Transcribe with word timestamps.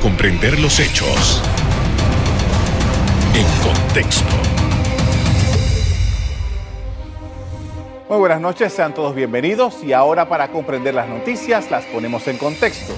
comprender 0.00 0.58
los 0.60 0.80
hechos 0.80 1.42
en 3.34 3.44
contexto. 3.62 4.34
Muy 8.08 8.18
buenas 8.18 8.40
noches, 8.40 8.72
sean 8.72 8.94
todos 8.94 9.14
bienvenidos 9.14 9.82
y 9.82 9.92
ahora 9.92 10.28
para 10.28 10.48
comprender 10.48 10.94
las 10.94 11.08
noticias 11.08 11.70
las 11.70 11.84
ponemos 11.86 12.26
en 12.28 12.38
contexto. 12.38 12.92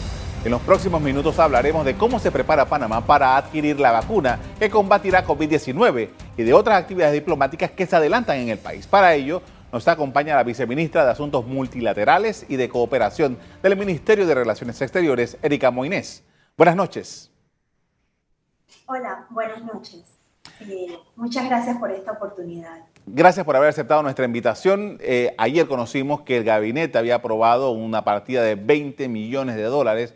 En 0.45 0.51
los 0.51 0.61
próximos 0.63 1.01
minutos 1.01 1.39
hablaremos 1.39 1.85
de 1.85 1.95
cómo 1.97 2.19
se 2.19 2.31
prepara 2.31 2.67
Panamá 2.67 3.05
para 3.05 3.37
adquirir 3.37 3.81
la 3.81 3.93
vacuna 3.93 4.39
que 4.59 4.71
combatirá 4.71 5.27
COVID-19 5.27 6.09
y 6.37 6.43
de 6.43 6.55
otras 6.55 6.81
actividades 6.81 7.15
diplomáticas 7.15 7.71
que 7.71 7.87
se 7.87 7.97
adelantan 7.97 8.37
en 8.39 8.51
el 8.51 8.59
país. 8.59 8.87
Para 8.87 9.15
ello, 9.15 9.43
nos 9.73 9.89
acompaña 9.89 10.37
la 10.37 10.45
viceministra 10.45 11.05
de 11.05 11.11
Asuntos 11.11 11.47
Multilaterales 11.47 12.47
y 12.49 12.57
de 12.57 12.69
Cooperación 12.69 13.39
del 13.63 13.77
Ministerio 13.77 14.27
de 14.27 14.35
Relaciones 14.35 14.81
Exteriores, 14.81 15.37
Erika 15.43 15.71
Moinés. 15.71 16.23
Buenas 16.57 16.77
noches. 16.77 17.31
Hola, 18.87 19.27
buenas 19.29 19.63
noches. 19.63 20.05
Eh, 20.61 20.99
muchas 21.15 21.45
gracias 21.51 21.77
por 21.77 21.91
esta 21.91 22.13
oportunidad. 22.13 22.87
Gracias 23.05 23.45
por 23.45 23.57
haber 23.57 23.69
aceptado 23.69 24.03
nuestra 24.03 24.25
invitación. 24.25 24.97
Eh, 25.03 25.35
ayer 25.37 25.69
conocimos 25.69 26.23
que 26.23 26.39
el 26.39 26.45
gabinete 26.45 26.97
había 26.97 27.17
aprobado 27.17 27.73
una 27.73 28.05
partida 28.05 28.43
de 28.43 28.55
20 28.55 29.07
millones 29.09 29.57
de 29.57 29.65
dólares 29.65 30.15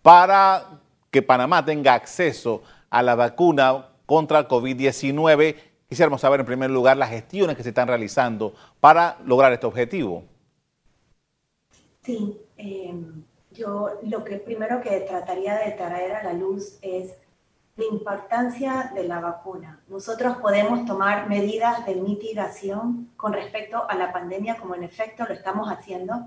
para 0.00 0.80
que 1.10 1.20
Panamá 1.20 1.62
tenga 1.62 1.92
acceso 1.92 2.62
a 2.88 3.02
la 3.02 3.14
vacuna 3.14 3.88
contra 4.06 4.38
el 4.38 4.48
COVID-19. 4.48 5.56
Quisiéramos 5.90 6.22
saber 6.22 6.40
en 6.40 6.46
primer 6.46 6.70
lugar 6.70 6.96
las 6.96 7.10
gestiones 7.10 7.54
que 7.54 7.62
se 7.62 7.68
están 7.68 7.88
realizando 7.88 8.54
para 8.80 9.18
lograr 9.26 9.52
este 9.52 9.66
objetivo. 9.66 10.24
Sí, 12.02 12.40
eh, 12.56 12.94
yo 13.52 13.90
lo 14.02 14.24
que 14.24 14.36
primero 14.36 14.80
que 14.80 15.00
trataría 15.00 15.56
de 15.56 15.72
traer 15.72 16.12
a 16.12 16.22
la 16.22 16.32
luz 16.32 16.78
es 16.82 17.14
la 17.76 17.84
importancia 17.86 18.92
de 18.94 19.04
la 19.04 19.20
vacuna. 19.20 19.80
Nosotros 19.88 20.36
podemos 20.38 20.84
tomar 20.84 21.28
medidas 21.28 21.86
de 21.86 21.94
mitigación 21.96 23.10
con 23.16 23.32
respecto 23.32 23.88
a 23.88 23.94
la 23.94 24.12
pandemia, 24.12 24.58
como 24.58 24.74
en 24.74 24.84
efecto 24.84 25.24
lo 25.24 25.32
estamos 25.32 25.68
haciendo, 25.68 26.26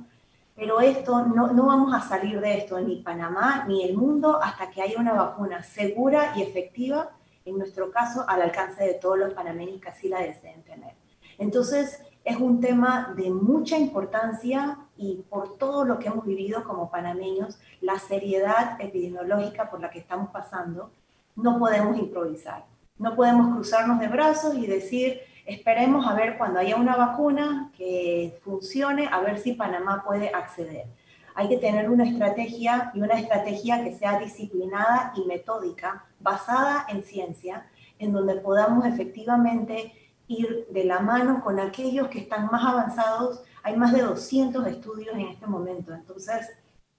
pero 0.55 0.79
esto 0.79 1.25
no, 1.25 1.51
no, 1.51 1.65
vamos 1.65 1.93
a 1.93 2.01
salir 2.01 2.39
de 2.39 2.57
esto, 2.57 2.79
ni 2.79 2.97
Panamá 2.97 3.65
ni 3.67 3.83
el 3.83 3.95
mundo, 3.95 4.39
hasta 4.41 4.71
que 4.71 4.81
haya 4.81 4.99
una 4.99 5.13
vacuna 5.13 5.61
segura 5.63 6.33
y 6.35 6.41
efectiva, 6.41 7.11
en 7.43 7.57
nuestro 7.57 7.91
caso, 7.91 8.25
al 8.27 8.41
alcance 8.41 8.83
de 8.83 8.93
todos 8.95 9.19
los 9.19 9.33
panameños 9.33 9.81
que 9.81 9.89
así 9.89 10.07
la 10.07 10.21
deseen 10.21 10.63
tener. 10.63 10.95
Entonces, 11.37 12.01
es 12.23 12.37
un 12.37 12.59
tema 12.59 13.13
de 13.15 13.29
mucha 13.29 13.77
importancia 13.77 14.79
y 14.97 15.23
por 15.29 15.57
todo 15.57 15.85
lo 15.85 15.99
que 15.99 16.07
hemos 16.07 16.25
vivido 16.25 16.63
como 16.63 16.89
panameños, 16.89 17.59
la 17.81 17.99
seriedad 17.99 18.79
epidemiológica 18.79 19.69
por 19.69 19.81
la 19.81 19.89
que 19.89 19.99
estamos 19.99 20.29
pasando, 20.31 20.91
no 21.35 21.59
podemos 21.59 21.97
improvisar. 21.97 22.65
No 22.97 23.15
podemos 23.15 23.53
cruzarnos 23.53 23.99
de 23.99 24.07
brazos 24.07 24.55
y 24.55 24.67
decir, 24.67 25.19
Esperemos 25.45 26.07
a 26.07 26.15
ver 26.15 26.39
cuando 26.39 26.59
haya 26.59 26.75
una 26.75 26.95
vacuna 26.95 27.71
que 27.77 28.39
funcione, 28.43 29.07
a 29.11 29.19
ver 29.19 29.37
si 29.37 29.53
Panamá 29.53 30.03
puede 30.03 30.29
acceder. 30.33 30.87
Hay 31.35 31.49
que 31.49 31.57
tener 31.57 31.87
una 31.87 32.03
estrategia 32.03 32.91
y 32.95 33.01
una 33.01 33.19
estrategia 33.19 33.83
que 33.83 33.93
sea 33.93 34.17
disciplinada 34.17 35.13
y 35.15 35.25
metódica, 35.25 36.05
basada 36.19 36.87
en 36.89 37.03
ciencia, 37.03 37.67
en 37.99 38.11
donde 38.11 38.35
podamos 38.37 38.85
efectivamente 38.85 39.93
ir 40.27 40.65
de 40.71 40.85
la 40.85 40.99
mano 40.99 41.43
con 41.43 41.59
aquellos 41.59 42.07
que 42.07 42.19
están 42.19 42.47
más 42.47 42.65
avanzados. 42.65 43.43
Hay 43.65 43.75
más 43.75 43.93
de 43.93 44.03
200 44.03 44.67
estudios 44.67 45.15
en 45.15 45.21
este 45.21 45.47
momento. 45.47 45.91
Entonces, 45.91 46.51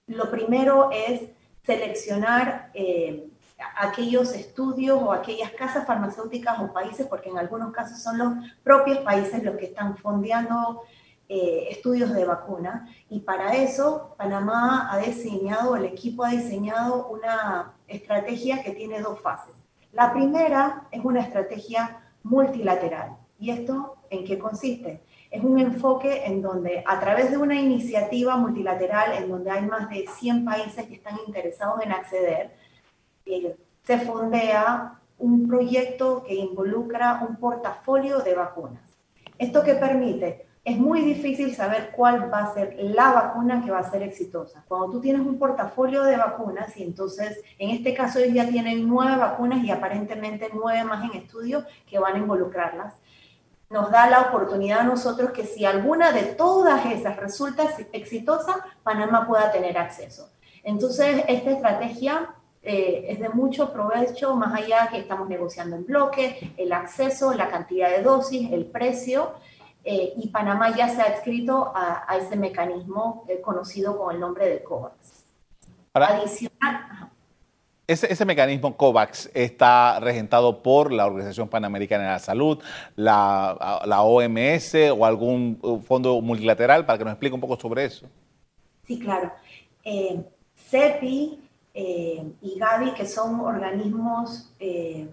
lo 0.05 0.29
primero 0.29 0.89
es 0.91 1.21
seleccionar 1.63 2.71
eh, 2.73 3.29
aquellos 3.77 4.33
estudios 4.33 5.01
o 5.01 5.13
aquellas 5.13 5.51
casas 5.51 5.87
farmacéuticas 5.87 6.59
o 6.59 6.73
países, 6.73 7.07
porque 7.07 7.29
en 7.29 7.37
algunos 7.37 7.71
casos 7.71 7.99
son 7.99 8.17
los 8.17 8.33
propios 8.65 8.97
países 8.97 9.41
los 9.43 9.55
que 9.55 9.67
están 9.67 9.95
fondeando 9.95 10.81
eh, 11.29 11.69
estudios 11.69 12.13
de 12.13 12.25
vacuna. 12.25 12.89
Y 13.09 13.21
para 13.21 13.55
eso, 13.55 14.13
Panamá 14.17 14.91
ha 14.91 14.97
diseñado, 14.97 15.77
el 15.77 15.85
equipo 15.85 16.25
ha 16.25 16.31
diseñado 16.31 17.07
una 17.07 17.75
estrategia 17.87 18.61
que 18.61 18.71
tiene 18.71 18.99
dos 18.99 19.21
fases. 19.21 19.55
La 19.93 20.11
primera 20.11 20.85
es 20.91 20.99
una 21.05 21.21
estrategia 21.21 22.01
multilateral. 22.23 23.15
¿Y 23.39 23.51
esto 23.51 23.96
en 24.09 24.25
qué 24.25 24.37
consiste? 24.37 25.01
Es 25.29 25.43
un 25.43 25.59
enfoque 25.59 26.25
en 26.25 26.41
donde 26.41 26.83
a 26.85 26.99
través 26.99 27.31
de 27.31 27.37
una 27.37 27.59
iniciativa 27.59 28.37
multilateral 28.37 29.13
en 29.13 29.29
donde 29.29 29.51
hay 29.51 29.65
más 29.65 29.89
de 29.89 30.05
100 30.07 30.45
países 30.45 30.85
que 30.85 30.95
están 30.95 31.17
interesados 31.25 31.83
en 31.83 31.91
acceder, 31.91 32.55
se 33.83 33.99
fondea 33.99 34.99
un 35.19 35.47
proyecto 35.47 36.23
que 36.23 36.35
involucra 36.35 37.25
un 37.27 37.37
portafolio 37.37 38.19
de 38.19 38.35
vacunas. 38.35 38.97
¿Esto 39.37 39.63
qué 39.63 39.73
permite? 39.75 40.47
Es 40.63 40.77
muy 40.77 41.01
difícil 41.01 41.55
saber 41.55 41.91
cuál 41.95 42.31
va 42.31 42.39
a 42.39 42.53
ser 42.53 42.75
la 42.79 43.13
vacuna 43.13 43.63
que 43.63 43.71
va 43.71 43.79
a 43.79 43.89
ser 43.89 44.03
exitosa. 44.03 44.65
Cuando 44.67 44.89
tú 44.89 44.99
tienes 44.99 45.25
un 45.25 45.39
portafolio 45.39 46.03
de 46.03 46.17
vacunas 46.17 46.75
y 46.75 46.83
entonces, 46.83 47.41
en 47.57 47.69
este 47.69 47.93
caso 47.93 48.19
ellos 48.19 48.33
ya 48.33 48.49
tienen 48.49 48.85
nueve 48.85 49.15
vacunas 49.15 49.63
y 49.63 49.71
aparentemente 49.71 50.49
nueve 50.53 50.83
más 50.83 51.05
en 51.05 51.21
estudio 51.21 51.63
que 51.89 51.99
van 51.99 52.15
a 52.15 52.17
involucrarlas, 52.17 52.95
nos 53.69 53.91
da 53.91 54.09
la 54.09 54.21
oportunidad 54.21 54.79
a 54.79 54.83
nosotros 54.83 55.31
que 55.31 55.45
si 55.45 55.65
alguna 55.65 56.11
de 56.11 56.23
todas 56.23 56.85
esas 56.85 57.17
resulta 57.17 57.63
exitosa, 57.91 58.65
Panamá 58.83 59.27
pueda 59.27 59.51
tener 59.51 59.77
acceso. 59.77 60.29
Entonces, 60.63 61.23
esta 61.27 61.51
estrategia 61.51 62.33
eh, 62.61 63.05
es 63.09 63.19
de 63.19 63.29
mucho 63.29 63.71
provecho, 63.71 64.35
más 64.35 64.53
allá 64.53 64.87
que 64.89 64.99
estamos 64.99 65.29
negociando 65.29 65.75
en 65.75 65.85
bloque, 65.85 66.53
el 66.57 66.71
acceso, 66.73 67.33
la 67.33 67.49
cantidad 67.49 67.89
de 67.89 68.01
dosis, 68.01 68.51
el 68.51 68.65
precio, 68.65 69.33
eh, 69.83 70.13
y 70.17 70.27
Panamá 70.27 70.75
ya 70.75 70.89
se 70.89 71.01
ha 71.01 71.05
adscrito 71.05 71.71
a, 71.73 72.17
ese 72.17 72.35
mecanismo 72.35 73.23
eh, 73.29 73.39
conocido 73.39 73.97
con 73.97 74.13
el 74.13 74.19
nombre 74.19 74.49
de 74.49 74.61
COVAX. 74.63 75.25
Adicional. 75.93 77.06
Ese, 77.87 78.25
mecanismo 78.25 78.75
COVAX 78.75 79.31
está 79.33 80.01
regentado 80.01 80.61
por 80.61 80.91
la 80.91 81.05
Organización 81.05 81.47
Panamericana 81.47 82.03
de 82.03 82.09
la 82.09 82.19
Salud, 82.19 82.61
la, 82.97 83.55
OMS 84.03 84.75
o 84.91 85.05
algún 85.05 85.81
fondo 85.87 86.19
multilateral, 86.19 86.85
para 86.85 86.97
que 86.97 87.05
nos 87.05 87.13
explique 87.13 87.33
un 87.33 87.39
poco 87.39 87.57
sobre 87.57 87.85
eso. 87.85 88.05
Sí, 88.85 88.99
claro. 88.99 89.31
CEPI 90.69 91.39
eh, 91.73 92.33
y 92.41 92.59
Gavi, 92.59 92.93
que 92.93 93.05
son 93.05 93.39
organismos 93.39 94.49
eh, 94.59 95.07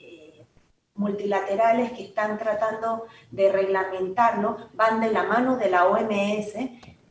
eh, 0.00 0.44
multilaterales 0.94 1.92
que 1.92 2.02
están 2.02 2.36
tratando 2.36 3.06
de 3.30 3.52
reglamentarlo, 3.52 4.56
van 4.74 5.00
de 5.00 5.12
la 5.12 5.22
mano 5.22 5.56
de 5.56 5.70
la 5.70 5.86
OMS 5.86 6.54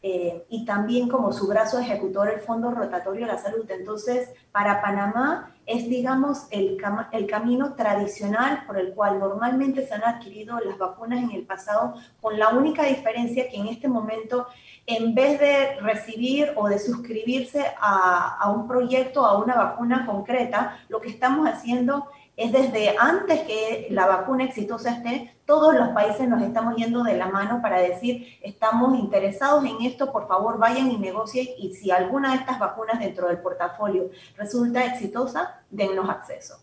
y 0.03 0.66
también 0.66 1.07
como 1.07 1.31
su 1.31 1.47
brazo 1.47 1.78
ejecutor 1.78 2.29
el 2.29 2.41
Fondo 2.41 2.72
Rotatorio 2.72 3.28
de 3.28 3.34
la 3.34 3.38
Salud. 3.38 3.69
Entonces, 3.69 4.29
para 4.51 4.81
Panamá 4.81 5.53
es, 5.67 5.88
digamos, 5.88 6.47
el, 6.50 6.78
el 7.12 7.28
camino 7.28 7.75
tradicional 7.75 8.63
por 8.66 8.79
el 8.79 8.94
cual 8.94 9.19
normalmente 9.19 9.85
se 9.85 9.94
han 9.94 10.03
adquirido 10.03 10.59
las 10.59 10.78
vacunas 10.78 11.23
en 11.23 11.31
el 11.31 11.44
pasado, 11.44 11.94
con 12.19 12.40
la 12.40 12.50
única 12.50 12.84
diferencia 12.84 13.47
que 13.50 13.57
en 13.57 13.67
este 13.67 13.88
momento 13.88 14.47
en 14.88 15.13
vez 15.13 15.40
de 15.40 15.79
recibir 15.81 16.53
o 16.56 16.67
de 16.67 16.79
suscribirse 16.79 17.63
a, 17.79 18.51
un 18.53 18.67
proyecto, 18.67 19.25
a 19.25 19.38
una 19.38 19.56
vacuna 19.56 20.06
concreta, 20.06 20.79
lo 20.90 21.00
que 21.00 21.09
estamos 21.09 21.47
haciendo 21.47 22.07
es 22.07 22.20
desde 22.37 22.95
antes 22.97 23.41
que 23.41 23.87
la 23.91 24.07
vacuna 24.07 24.45
exitosa 24.45 24.91
esté, 24.91 25.35
todos 25.45 25.75
los 25.75 25.89
países 25.89 26.27
nos 26.27 26.41
estamos 26.41 26.75
yendo 26.75 27.03
de 27.03 27.17
la 27.17 27.27
mano 27.27 27.61
para 27.61 27.81
decir, 27.81 28.37
estamos 28.41 28.97
interesados 28.97 29.63
en 29.65 29.81
esto, 29.81 30.11
por 30.11 30.27
favor 30.27 30.57
vayan 30.57 30.91
y 30.91 30.97
negocien 30.97 31.47
y 31.57 31.73
si 31.75 31.91
alguna 31.91 32.31
de 32.31 32.37
estas 32.37 32.57
vacunas 32.57 32.99
dentro 32.99 33.27
del 33.27 33.39
portafolio 33.39 34.09
resulta 34.37 34.85
exitosa, 34.85 35.61
dennos 35.69 36.09
acceso. 36.09 36.57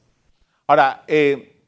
Ahora, 0.67 1.05
eh, 1.07 1.63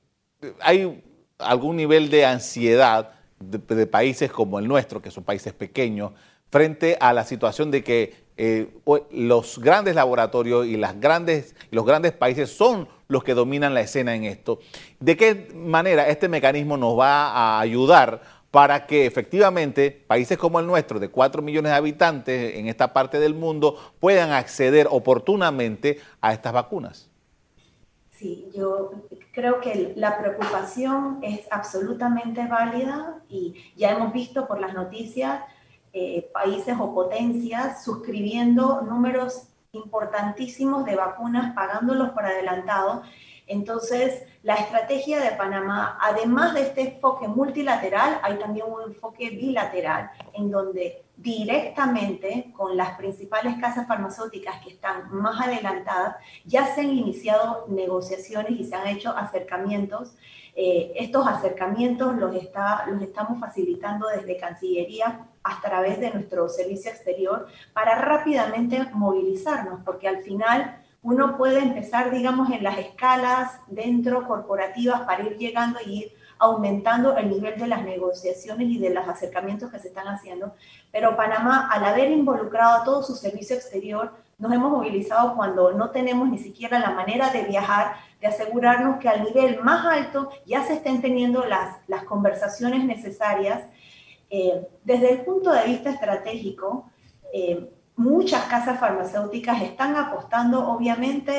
¿hay 0.60 1.02
algún 1.38 1.76
nivel 1.76 2.10
de 2.10 2.24
ansiedad 2.24 3.12
de 3.38 3.86
países 3.86 4.30
como 4.30 4.58
el 4.58 4.68
nuestro, 4.68 5.00
que 5.00 5.10
son 5.10 5.24
países 5.24 5.52
pequeños, 5.52 6.12
frente 6.50 6.96
a 7.00 7.12
la 7.12 7.24
situación 7.24 7.70
de 7.70 7.82
que 7.82 8.14
eh, 8.36 8.74
los 9.12 9.58
grandes 9.58 9.94
laboratorios 9.94 10.66
y 10.66 10.76
las 10.76 11.00
grandes, 11.00 11.54
los 11.70 11.84
grandes 11.84 12.12
países 12.12 12.50
son 12.50 12.88
los 13.10 13.24
que 13.24 13.34
dominan 13.34 13.74
la 13.74 13.82
escena 13.82 14.14
en 14.14 14.24
esto. 14.24 14.60
¿De 15.00 15.16
qué 15.16 15.52
manera 15.54 16.08
este 16.08 16.28
mecanismo 16.28 16.76
nos 16.76 16.98
va 16.98 17.32
a 17.32 17.60
ayudar 17.60 18.22
para 18.50 18.86
que 18.86 19.04
efectivamente 19.04 19.90
países 19.90 20.38
como 20.38 20.60
el 20.60 20.66
nuestro, 20.66 20.98
de 20.98 21.08
4 21.08 21.42
millones 21.42 21.72
de 21.72 21.76
habitantes 21.76 22.56
en 22.56 22.68
esta 22.68 22.92
parte 22.92 23.18
del 23.20 23.34
mundo, 23.34 23.76
puedan 24.00 24.30
acceder 24.30 24.86
oportunamente 24.90 25.98
a 26.20 26.32
estas 26.32 26.52
vacunas? 26.52 27.10
Sí, 28.10 28.48
yo 28.54 28.92
creo 29.32 29.60
que 29.60 29.92
la 29.96 30.18
preocupación 30.18 31.18
es 31.22 31.40
absolutamente 31.50 32.46
válida 32.46 33.22
y 33.28 33.54
ya 33.76 33.92
hemos 33.92 34.12
visto 34.12 34.46
por 34.46 34.60
las 34.60 34.72
noticias 34.74 35.42
eh, 35.92 36.30
países 36.32 36.76
o 36.78 36.94
potencias 36.94 37.82
suscribiendo 37.82 38.82
números 38.82 39.48
importantísimos 39.72 40.84
de 40.84 40.96
vacunas 40.96 41.54
pagándolos 41.54 42.10
por 42.10 42.24
adelantado. 42.24 43.02
Entonces, 43.46 44.24
la 44.42 44.54
estrategia 44.54 45.20
de 45.20 45.32
Panamá, 45.32 45.98
además 46.00 46.54
de 46.54 46.62
este 46.62 46.94
enfoque 46.94 47.28
multilateral, 47.28 48.20
hay 48.22 48.38
también 48.38 48.66
un 48.68 48.82
enfoque 48.82 49.30
bilateral, 49.30 50.10
en 50.34 50.50
donde 50.50 51.04
directamente 51.16 52.52
con 52.56 52.76
las 52.76 52.96
principales 52.96 53.56
casas 53.60 53.86
farmacéuticas 53.86 54.60
que 54.62 54.70
están 54.70 55.12
más 55.12 55.40
adelantadas, 55.40 56.16
ya 56.44 56.66
se 56.74 56.80
han 56.80 56.90
iniciado 56.90 57.66
negociaciones 57.68 58.52
y 58.52 58.64
se 58.64 58.74
han 58.74 58.86
hecho 58.86 59.10
acercamientos. 59.16 60.14
Eh, 60.56 60.92
estos 60.96 61.26
acercamientos 61.26 62.16
los, 62.16 62.34
está, 62.34 62.86
los 62.86 63.02
estamos 63.02 63.38
facilitando 63.38 64.08
desde 64.08 64.36
Cancillería 64.36 65.28
a 65.42 65.60
través 65.60 66.00
de 66.00 66.10
nuestro 66.10 66.48
servicio 66.48 66.90
exterior 66.90 67.46
para 67.72 67.96
rápidamente 67.96 68.84
movilizarnos, 68.92 69.80
porque 69.84 70.08
al 70.08 70.22
final 70.22 70.76
uno 71.02 71.36
puede 71.36 71.60
empezar, 71.60 72.10
digamos, 72.10 72.50
en 72.50 72.62
las 72.62 72.78
escalas 72.78 73.58
dentro 73.68 74.26
corporativas 74.26 75.02
para 75.02 75.22
ir 75.22 75.38
llegando 75.38 75.78
y 75.84 76.02
ir 76.02 76.12
aumentando 76.38 77.16
el 77.16 77.28
nivel 77.30 77.58
de 77.58 77.66
las 77.66 77.84
negociaciones 77.84 78.68
y 78.68 78.78
de 78.78 78.90
los 78.90 79.06
acercamientos 79.06 79.70
que 79.70 79.78
se 79.78 79.88
están 79.88 80.08
haciendo. 80.08 80.54
Pero 80.90 81.16
Panamá, 81.16 81.68
al 81.70 81.84
haber 81.84 82.10
involucrado 82.10 82.80
a 82.80 82.84
todo 82.84 83.02
su 83.02 83.14
servicio 83.14 83.56
exterior, 83.56 84.12
nos 84.38 84.52
hemos 84.52 84.72
movilizado 84.72 85.36
cuando 85.36 85.72
no 85.72 85.90
tenemos 85.90 86.28
ni 86.28 86.38
siquiera 86.38 86.78
la 86.78 86.90
manera 86.90 87.30
de 87.30 87.44
viajar, 87.44 87.96
de 88.20 88.26
asegurarnos 88.26 88.98
que 88.98 89.08
al 89.08 89.22
nivel 89.22 89.60
más 89.62 89.84
alto 89.84 90.30
ya 90.46 90.64
se 90.64 90.74
estén 90.74 91.02
teniendo 91.02 91.44
las, 91.44 91.76
las 91.88 92.04
conversaciones 92.04 92.84
necesarias. 92.84 93.62
Eh, 94.30 94.68
desde 94.84 95.12
el 95.12 95.20
punto 95.22 95.50
de 95.50 95.64
vista 95.64 95.90
estratégico, 95.90 96.88
eh, 97.34 97.68
muchas 97.96 98.44
casas 98.44 98.78
farmacéuticas 98.78 99.60
están 99.62 99.96
apostando 99.96 100.68
obviamente 100.68 101.32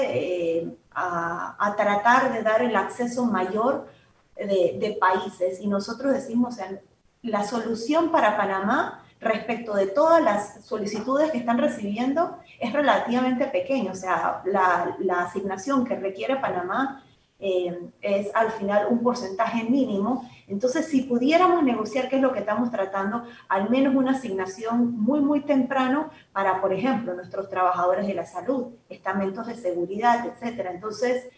eh, 0.60 0.78
a, 0.94 1.74
tratar 1.78 2.34
de 2.34 2.44
dar 2.44 2.62
el 2.62 2.76
acceso 2.76 3.26
mayor 3.26 3.88
de, 4.36 4.98
países. 5.00 5.62
Y 5.62 5.68
nosotros 5.68 6.14
decimos, 6.14 6.60
o 6.60 6.80
la 7.22 7.44
solución 7.46 8.12
para 8.12 8.36
Panamá 8.36 9.04
respecto 9.22 9.74
de 9.74 9.88
todas 9.88 10.22
las 10.22 10.66
solicitudes 10.66 11.32
que 11.32 11.38
están 11.38 11.60
recibiendo 11.60 12.38
es 12.60 12.74
relativamente 12.74 13.46
pequeña, 13.46 13.92
o 13.92 13.96
sea, 13.96 14.42
la, 14.46 14.96
la 15.00 15.22
asignación 15.22 15.86
que 15.86 15.96
requiere 15.96 16.38
Panamá 16.38 17.04
eh, 17.44 17.90
es 18.02 18.30
al 18.36 18.52
final 18.52 18.86
un 18.92 19.00
porcentaje 19.00 19.64
mínimo. 19.64 20.30
Entonces, 20.48 20.86
si 20.86 21.02
pudiéramos 21.02 21.64
negociar, 21.64 22.08
qué 22.08 22.18
es 22.18 22.22
lo 22.22 22.32
que 22.34 22.40
estamos 22.40 22.70
tratando, 22.70 23.24
al 23.50 23.68
menos 23.72 23.96
una 23.96 24.12
asignación 24.12 24.92
muy, 25.02 25.22
muy 25.22 25.42
temprano 25.42 26.12
para, 26.34 26.62
por 26.62 26.72
ejemplo, 26.72 27.16
nuestros 27.16 27.50
trabajadores 27.50 28.06
de 28.06 28.14
la 28.14 28.26
salud, 28.26 28.68
estamentos 28.90 29.48
de 29.48 29.56
seguridad, 29.56 30.24
etcétera. 30.28 30.72
Entonces, 30.72 31.30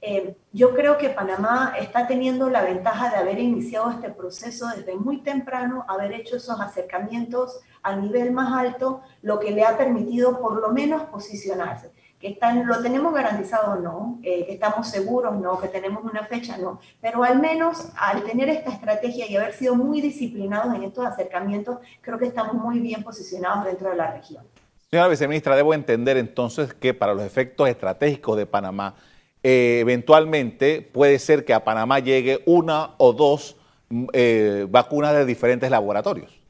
eh, 0.00 0.36
yo 0.52 0.74
creo 0.74 0.96
que 0.96 1.08
Panamá 1.08 1.74
está 1.76 2.06
teniendo 2.06 2.48
la 2.48 2.62
ventaja 2.62 3.10
de 3.10 3.16
haber 3.16 3.40
iniciado 3.40 3.90
este 3.90 4.10
proceso 4.10 4.68
desde 4.68 4.94
muy 4.94 5.22
temprano, 5.22 5.84
haber 5.88 6.12
hecho 6.12 6.36
esos 6.36 6.60
acercamientos 6.60 7.58
al 7.82 8.02
nivel 8.02 8.30
más 8.30 8.52
alto, 8.52 9.02
lo 9.22 9.40
que 9.40 9.50
le 9.50 9.64
ha 9.64 9.76
permitido 9.76 10.40
por 10.40 10.60
lo 10.60 10.68
menos 10.68 11.02
posicionarse 11.04 11.90
que 12.20 12.28
están, 12.28 12.66
lo 12.66 12.82
tenemos 12.82 13.14
garantizado 13.14 13.76
no, 13.76 14.18
eh, 14.22 14.44
que 14.46 14.52
estamos 14.52 14.88
seguros 14.88 15.38
no, 15.38 15.60
que 15.60 15.68
tenemos 15.68 16.04
una 16.04 16.24
fecha 16.24 16.56
no, 16.58 16.80
pero 17.00 17.22
al 17.22 17.40
menos 17.40 17.88
al 17.96 18.24
tener 18.24 18.48
esta 18.48 18.70
estrategia 18.70 19.26
y 19.26 19.36
haber 19.36 19.54
sido 19.54 19.74
muy 19.74 20.00
disciplinados 20.00 20.74
en 20.74 20.82
estos 20.82 21.06
acercamientos, 21.06 21.78
creo 22.00 22.18
que 22.18 22.26
estamos 22.26 22.54
muy 22.54 22.80
bien 22.80 23.02
posicionados 23.02 23.64
dentro 23.64 23.90
de 23.90 23.96
la 23.96 24.10
región. 24.12 24.44
Señora 24.90 25.08
viceministra, 25.08 25.54
debo 25.54 25.74
entender 25.74 26.16
entonces 26.16 26.72
que 26.72 26.94
para 26.94 27.14
los 27.14 27.22
efectos 27.22 27.68
estratégicos 27.68 28.36
de 28.36 28.46
Panamá, 28.46 28.94
eh, 29.42 29.78
eventualmente 29.80 30.82
puede 30.82 31.18
ser 31.18 31.44
que 31.44 31.54
a 31.54 31.62
Panamá 31.62 32.00
llegue 32.00 32.42
una 32.46 32.94
o 32.96 33.12
dos 33.12 33.56
mm, 33.90 34.06
eh, 34.12 34.66
vacunas 34.68 35.14
de 35.14 35.24
diferentes 35.24 35.70
laboratorios. 35.70 36.40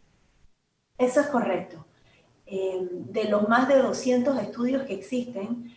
Eso 0.97 1.21
es 1.21 1.27
correcto. 1.27 1.85
Eh, 2.51 2.89
de 2.91 3.25
los 3.25 3.47
más 3.47 3.69
de 3.69 3.77
200 3.77 4.39
estudios 4.41 4.85
que 4.85 4.95
existen, 4.95 5.77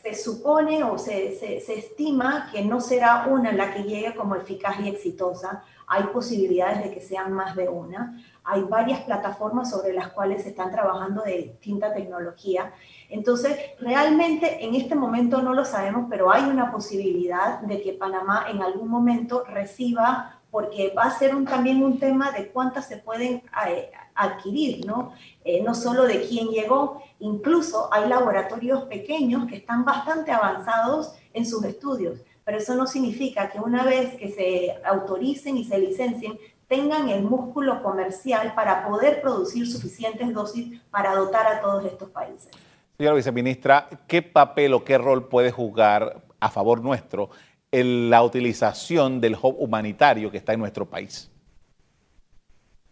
se 0.00 0.14
supone 0.14 0.84
o 0.84 0.96
se, 0.98 1.34
se, 1.34 1.78
estima 1.78 2.48
que 2.52 2.64
no 2.64 2.80
será 2.80 3.26
una 3.26 3.52
la 3.52 3.74
que 3.74 3.82
llegue 3.82 4.14
como 4.14 4.36
eficaz 4.36 4.78
y 4.80 4.88
exitosa. 4.88 5.64
Hay 5.88 6.04
posibilidades 6.04 6.84
de 6.84 6.94
que 6.94 7.00
sean 7.00 7.32
más 7.32 7.56
de 7.56 7.68
una. 7.68 8.22
Hay 8.44 8.62
varias 8.62 9.00
plataformas 9.00 9.70
sobre 9.70 9.92
las 9.92 10.12
cuales 10.12 10.44
se 10.44 10.50
están 10.50 10.70
trabajando 10.70 11.22
de 11.22 11.38
distinta 11.38 11.92
tecnología. 11.92 12.72
Entonces, 13.08 13.58
realmente 13.80 14.64
en 14.64 14.76
este 14.76 14.94
momento 14.94 15.42
no 15.42 15.54
lo 15.54 15.64
sabemos, 15.64 16.06
pero 16.08 16.32
hay 16.32 16.44
una 16.44 16.70
posibilidad 16.70 17.60
de 17.62 17.82
que 17.82 17.94
Panamá 17.94 18.46
en 18.48 18.62
algún 18.62 18.88
momento 18.88 19.44
reciba 19.44 20.40
porque 20.50 20.92
va 20.96 21.04
a 21.04 21.18
ser 21.18 21.32
también 21.44 21.82
un 21.82 21.98
tema 21.98 22.32
de 22.32 22.48
cuántas 22.48 22.86
se 22.88 22.96
pueden 22.96 23.42
eh, 23.68 23.90
adquirir, 24.14 24.84
¿no? 24.86 25.12
Eh, 25.44 25.62
no 25.62 25.74
solo 25.74 26.04
de 26.04 26.26
quién 26.26 26.48
llegó, 26.48 27.02
incluso 27.18 27.92
hay 27.92 28.08
laboratorios 28.08 28.84
pequeños 28.84 29.46
que 29.46 29.56
están 29.56 29.84
bastante 29.84 30.32
avanzados 30.32 31.14
en 31.32 31.46
sus 31.46 31.64
estudios, 31.64 32.20
pero 32.44 32.58
eso 32.58 32.74
no 32.74 32.86
significa 32.86 33.50
que 33.50 33.60
una 33.60 33.84
vez 33.84 34.16
que 34.16 34.30
se 34.30 34.74
autoricen 34.84 35.56
y 35.56 35.64
se 35.64 35.78
licencien, 35.78 36.38
tengan 36.66 37.08
el 37.08 37.22
músculo 37.22 37.82
comercial 37.82 38.54
para 38.54 38.86
poder 38.86 39.20
producir 39.20 39.66
suficientes 39.66 40.32
dosis 40.32 40.80
para 40.90 41.14
dotar 41.14 41.46
a 41.46 41.60
todos 41.60 41.84
estos 41.84 42.10
países. 42.10 42.48
Señora 42.96 43.16
viceministra, 43.16 43.88
¿qué 44.06 44.22
papel 44.22 44.74
o 44.74 44.84
qué 44.84 44.98
rol 44.98 45.26
puede 45.26 45.50
jugar 45.50 46.22
a 46.38 46.50
favor 46.50 46.82
nuestro 46.82 47.30
en 47.72 48.10
la 48.10 48.22
utilización 48.22 49.20
del 49.20 49.34
hub 49.34 49.56
humanitario 49.58 50.30
que 50.30 50.36
está 50.36 50.52
en 50.52 50.60
nuestro 50.60 50.88
país? 50.88 51.29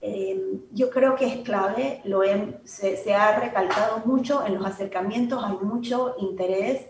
Eh, 0.01 0.61
yo 0.73 0.91
creo 0.91 1.17
que 1.17 1.27
es 1.27 1.37
clave, 1.39 2.01
lo 2.05 2.23
se, 2.65 3.15
ha 3.15 3.41
recalcado 3.41 4.03
mucho 4.05 4.47
en 4.47 4.55
los 4.55 4.65
acercamientos, 4.65 5.43
hay 5.45 5.57
mucho 5.61 6.15
interés 6.21 6.87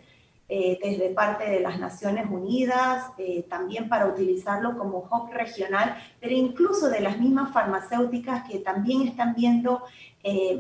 eh, 0.51 0.79
desde 0.83 1.11
parte 1.11 1.49
de 1.49 1.61
las 1.61 1.79
Naciones 1.79 2.27
Unidas, 2.31 3.07
eh, 3.17 3.47
también 3.49 3.89
para 3.89 4.07
utilizarlo 4.07 4.77
como 4.77 5.09
hub 5.11 5.31
regional, 5.33 5.97
pero 6.21 6.35
incluso 6.35 6.91
de 6.91 7.01
las 7.01 7.19
mismas 7.19 7.53
farmacéuticas 7.53 8.47
que 8.49 8.59
también 8.59 9.03
están 9.03 9.35
viendo 9.35 9.83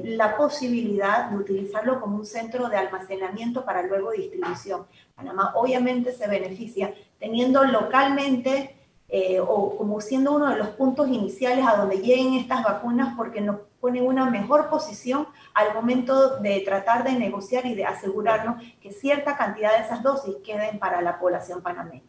la 0.04 0.36
posibilidad 0.38 1.28
de 1.28 1.36
utilizarlo 1.36 2.00
como 2.00 2.16
un 2.16 2.24
centro 2.24 2.70
de 2.70 2.78
almacenamiento 2.78 3.66
para 3.66 3.82
luego 3.82 4.12
distribución. 4.12 4.86
Panamá 5.14 5.52
obviamente 5.56 6.12
se 6.12 6.26
beneficia 6.26 6.94
teniendo 7.18 7.64
localmente 7.64 8.77
eh, 9.08 9.40
o 9.40 9.76
como 9.76 10.00
siendo 10.00 10.32
uno 10.32 10.50
de 10.50 10.56
los 10.56 10.68
puntos 10.68 11.08
iniciales 11.08 11.66
a 11.66 11.76
donde 11.76 11.96
lleguen 11.98 12.34
estas 12.34 12.62
vacunas 12.62 13.14
porque 13.16 13.40
nos 13.40 13.56
pone 13.80 14.02
una 14.02 14.28
mejor 14.28 14.68
posición 14.68 15.26
al 15.54 15.72
momento 15.74 16.38
de 16.38 16.60
tratar 16.60 17.04
de 17.04 17.12
negociar 17.12 17.64
y 17.64 17.74
de 17.74 17.84
asegurarnos 17.84 18.62
que 18.82 18.92
cierta 18.92 19.36
cantidad 19.36 19.72
de 19.76 19.84
esas 19.84 20.02
dosis 20.02 20.36
queden 20.44 20.78
para 20.78 21.00
la 21.00 21.18
población 21.18 21.62
panameña. 21.62 22.02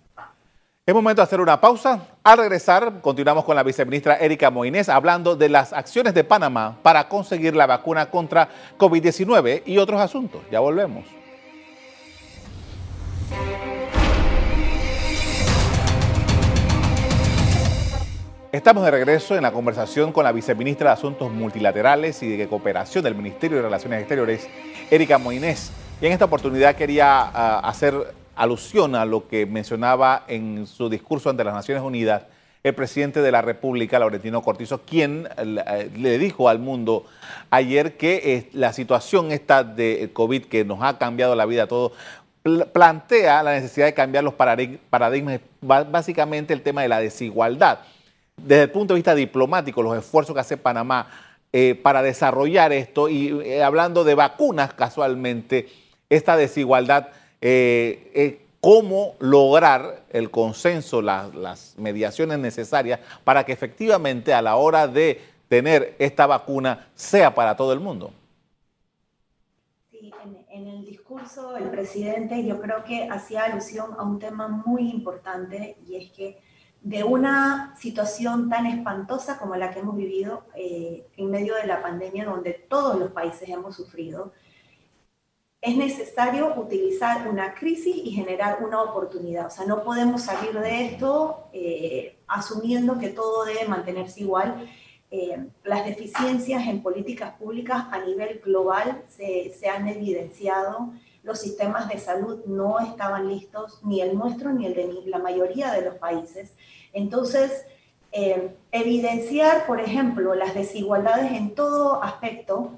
Es 0.86 0.96
momento 0.96 1.22
de 1.22 1.26
hacer 1.26 1.40
una 1.40 1.62
pausa. 1.62 2.00
Al 2.24 2.40
regresar, 2.40 3.00
continuamos 3.02 3.46
con 3.46 3.56
la 3.56 3.62
viceministra 3.62 4.16
Erika 4.16 4.50
Moines 4.50 4.90
hablando 4.90 5.36
de 5.36 5.48
las 5.48 5.72
acciones 5.72 6.16
de 6.16 6.24
Panamá 6.24 6.80
para 6.82 7.08
conseguir 7.08 7.56
la 7.56 7.68
vacuna 7.68 8.10
contra 8.10 8.50
COVID-19 8.80 9.62
y 9.68 9.78
otros 9.78 10.02
asuntos. 10.02 10.42
Ya 10.52 10.60
volvemos. 10.60 11.19
Estamos 18.52 18.84
de 18.84 18.90
regreso 18.90 19.36
en 19.36 19.44
la 19.44 19.52
conversación 19.52 20.12
con 20.12 20.24
la 20.24 20.32
viceministra 20.32 20.90
de 20.90 20.94
Asuntos 20.94 21.32
Multilaterales 21.32 22.24
y 22.24 22.36
de 22.36 22.48
Cooperación 22.48 23.04
del 23.04 23.14
Ministerio 23.14 23.58
de 23.58 23.64
Relaciones 23.64 24.00
Exteriores, 24.00 24.50
Erika 24.90 25.20
Moinés. 25.20 25.72
Y 26.02 26.08
en 26.08 26.14
esta 26.14 26.26
oportunidad 26.26 26.76
quería 26.76 27.20
ah, 27.22 27.60
hacer 27.60 27.94
alusión 28.36 28.96
a 28.96 29.06
lo 29.06 29.28
que 29.28 29.46
mencionaba 29.46 30.24
en 30.28 30.66
su 30.66 30.90
discurso 30.90 31.30
ante 31.30 31.44
las 31.44 31.54
Naciones 31.54 31.84
Unidas 31.84 32.24
el 32.64 32.74
presidente 32.74 33.22
de 33.22 33.32
la 33.32 33.44
República, 33.44 34.00
Laurentino 34.00 34.42
Cortizo, 34.42 34.82
quien 34.82 35.30
eh, 35.38 35.92
le 35.96 36.18
dijo 36.18 36.50
al 36.50 36.58
mundo 36.58 37.06
ayer 37.52 37.98
que 37.98 38.34
eh, 38.34 38.50
la 38.54 38.74
situación 38.74 39.32
esta 39.32 39.64
de 39.64 40.10
COVID 40.12 40.46
que 40.46 40.66
nos 40.66 40.82
ha 40.82 40.98
cambiado 40.98 41.36
la 41.36 41.46
vida 41.46 41.64
a 41.64 41.68
todos 41.68 41.92
plantea 42.74 43.44
la 43.44 43.52
necesidad 43.52 43.86
de 43.86 43.94
cambiar 43.94 44.24
los 44.24 44.34
paradigmas, 44.34 45.40
básicamente 45.62 46.52
el 46.52 46.64
tema 46.64 46.82
de 46.82 46.88
la 46.88 47.00
desigualdad 47.00 47.82
desde 48.46 48.64
el 48.64 48.72
punto 48.72 48.94
de 48.94 49.00
vista 49.00 49.16
diplomático, 49.16 49.82
los 49.82 49.98
esfuerzos 49.98 50.34
que 50.34 50.42
hace 50.42 50.58
Panamá 50.58 51.08
eh, 51.52 51.74
para 51.82 52.02
desarrollar 52.02 52.72
esto 52.74 53.10
y 53.10 53.30
eh, 53.42 53.64
hablando 53.64 54.04
de 54.04 54.16
vacunas 54.16 54.74
casualmente, 54.74 55.68
esta 56.10 56.38
desigualdad, 56.38 57.10
eh, 57.42 58.42
cómo 58.62 59.16
lograr 59.20 60.04
el 60.10 60.30
consenso, 60.30 61.02
las 61.02 61.76
mediaciones 61.78 62.40
necesarias 62.40 63.00
para 63.24 63.46
que 63.46 63.52
efectivamente 63.52 64.34
a 64.34 64.42
la 64.42 64.58
hora 64.58 64.88
de 64.88 65.22
tener 65.48 65.96
esta 66.00 66.28
vacuna 66.28 66.88
sea 66.96 67.34
para 67.34 67.58
todo 67.58 67.74
el 67.74 67.80
mundo. 67.80 68.12
Sí, 69.90 70.12
en, 70.50 70.68
el 70.68 70.86
discurso 70.86 71.58
el 71.58 71.70
presidente 71.70 72.46
yo 72.46 72.62
creo 72.62 72.84
que 72.84 73.10
hacía 73.10 73.46
alusión 73.46 73.92
a 73.98 74.04
un 74.04 74.20
tema 74.20 74.48
muy 74.48 74.90
importante 74.90 75.78
y 75.88 75.96
es 75.96 76.12
que 76.12 76.38
de 76.82 77.04
una 77.04 77.76
situación 77.78 78.50
tan 78.50 78.66
espantosa 78.66 79.38
como 79.38 79.56
la 79.56 79.72
que 79.72 79.80
hemos 79.80 79.98
vivido 79.98 80.46
eh, 80.56 81.08
en 81.18 81.30
medio 81.30 81.56
de 81.56 81.68
la 81.68 81.82
pandemia, 81.82 82.26
donde 82.26 82.54
todos 82.54 82.98
los 82.98 83.12
países 83.12 83.50
hemos 83.50 83.76
sufrido, 83.76 84.32
es 85.62 85.76
necesario 85.76 86.56
utilizar 86.56 87.28
una 87.28 87.54
crisis 87.54 87.96
y 87.96 88.12
generar 88.12 88.64
una 88.64 88.82
oportunidad. 88.82 89.48
O 89.48 89.50
sea, 89.50 89.66
no 89.66 89.84
podemos 89.84 90.22
salir 90.22 90.58
de 90.58 90.86
esto 90.86 91.50
eh, 91.52 92.18
asumiendo 92.28 92.98
que 92.98 93.10
todo 93.10 93.44
debe 93.44 93.68
mantenerse 93.68 94.22
igual. 94.22 94.70
Eh, 95.12 95.48
las 95.66 95.86
deficiencias 95.86 96.66
en 96.68 96.82
políticas 96.82 97.34
públicas 97.34 97.88
a 97.92 98.00
nivel 98.00 98.40
global 98.40 99.04
se, 99.10 99.52
se, 99.60 99.68
han 99.68 99.88
evidenciado. 99.88 100.94
Los 101.24 101.40
sistemas 101.40 101.90
de 101.90 102.00
salud 102.00 102.46
no 102.46 102.80
estaban 102.80 103.28
listos, 103.28 103.80
ni 103.84 104.02
el 104.02 104.18
nuestro 104.18 104.52
ni 104.52 104.66
el 104.66 104.74
de 104.74 105.02
la 105.06 105.20
mayoría 105.20 105.72
de 105.72 105.84
los 105.84 105.96
países. 105.96 106.54
Entonces, 106.94 107.66
eh, 108.12 108.56
evidenciar, 108.72 109.66
por 109.68 109.80
ejemplo, 109.80 110.34
las 110.34 110.54
desigualdades 110.54 111.32
en 111.34 111.54
todo 111.54 112.02
aspecto, 112.04 112.72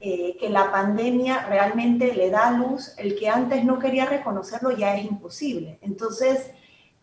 eh, 0.00 0.36
que 0.40 0.50
la 0.50 0.72
pandemia 0.72 1.46
realmente 1.46 2.12
le 2.14 2.30
da 2.30 2.50
luz, 2.50 2.94
el 2.98 3.16
que 3.16 3.28
antes 3.28 3.64
no 3.64 3.78
quería 3.78 4.06
reconocerlo 4.06 4.72
ya 4.72 4.96
es 4.96 5.04
imposible. 5.04 5.78
Entonces, 5.80 6.50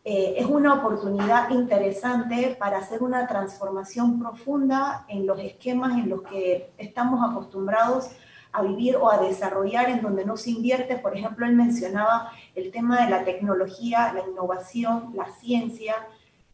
eh, 0.03 0.35
es 0.37 0.45
una 0.45 0.73
oportunidad 0.73 1.49
interesante 1.49 2.57
para 2.59 2.79
hacer 2.79 3.03
una 3.03 3.27
transformación 3.27 4.19
profunda 4.19 5.05
en 5.07 5.25
los 5.27 5.39
esquemas 5.39 5.93
en 5.93 6.09
los 6.09 6.23
que 6.23 6.71
estamos 6.77 7.19
acostumbrados 7.29 8.09
a 8.51 8.61
vivir 8.63 8.95
o 8.95 9.11
a 9.11 9.19
desarrollar 9.19 9.89
en 9.89 10.01
donde 10.01 10.25
no 10.25 10.37
se 10.37 10.51
invierte. 10.51 10.97
Por 10.97 11.15
ejemplo, 11.15 11.45
él 11.45 11.55
mencionaba 11.55 12.31
el 12.55 12.71
tema 12.71 13.03
de 13.03 13.09
la 13.09 13.23
tecnología, 13.23 14.13
la 14.13 14.27
innovación, 14.27 15.11
la 15.15 15.29
ciencia, 15.29 15.95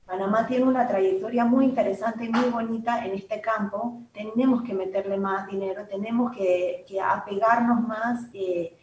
Panamá 0.05 0.45
tiene 0.45 0.65
una 0.65 0.87
trayectoria 0.87 1.45
muy 1.45 1.65
interesante 1.65 2.25
y 2.25 2.29
muy 2.29 2.49
bonita 2.51 3.03
en 3.05 3.15
este 3.15 3.41
campo. 3.41 4.03
Tenemos 4.13 4.61
que 4.61 4.73
meterle 4.73 5.17
más 5.17 5.47
dinero, 5.47 5.87
tenemos 5.87 6.31
que, 6.31 6.85
apegarnos 7.03 7.81
más 7.87 8.25
eh, 8.33 8.77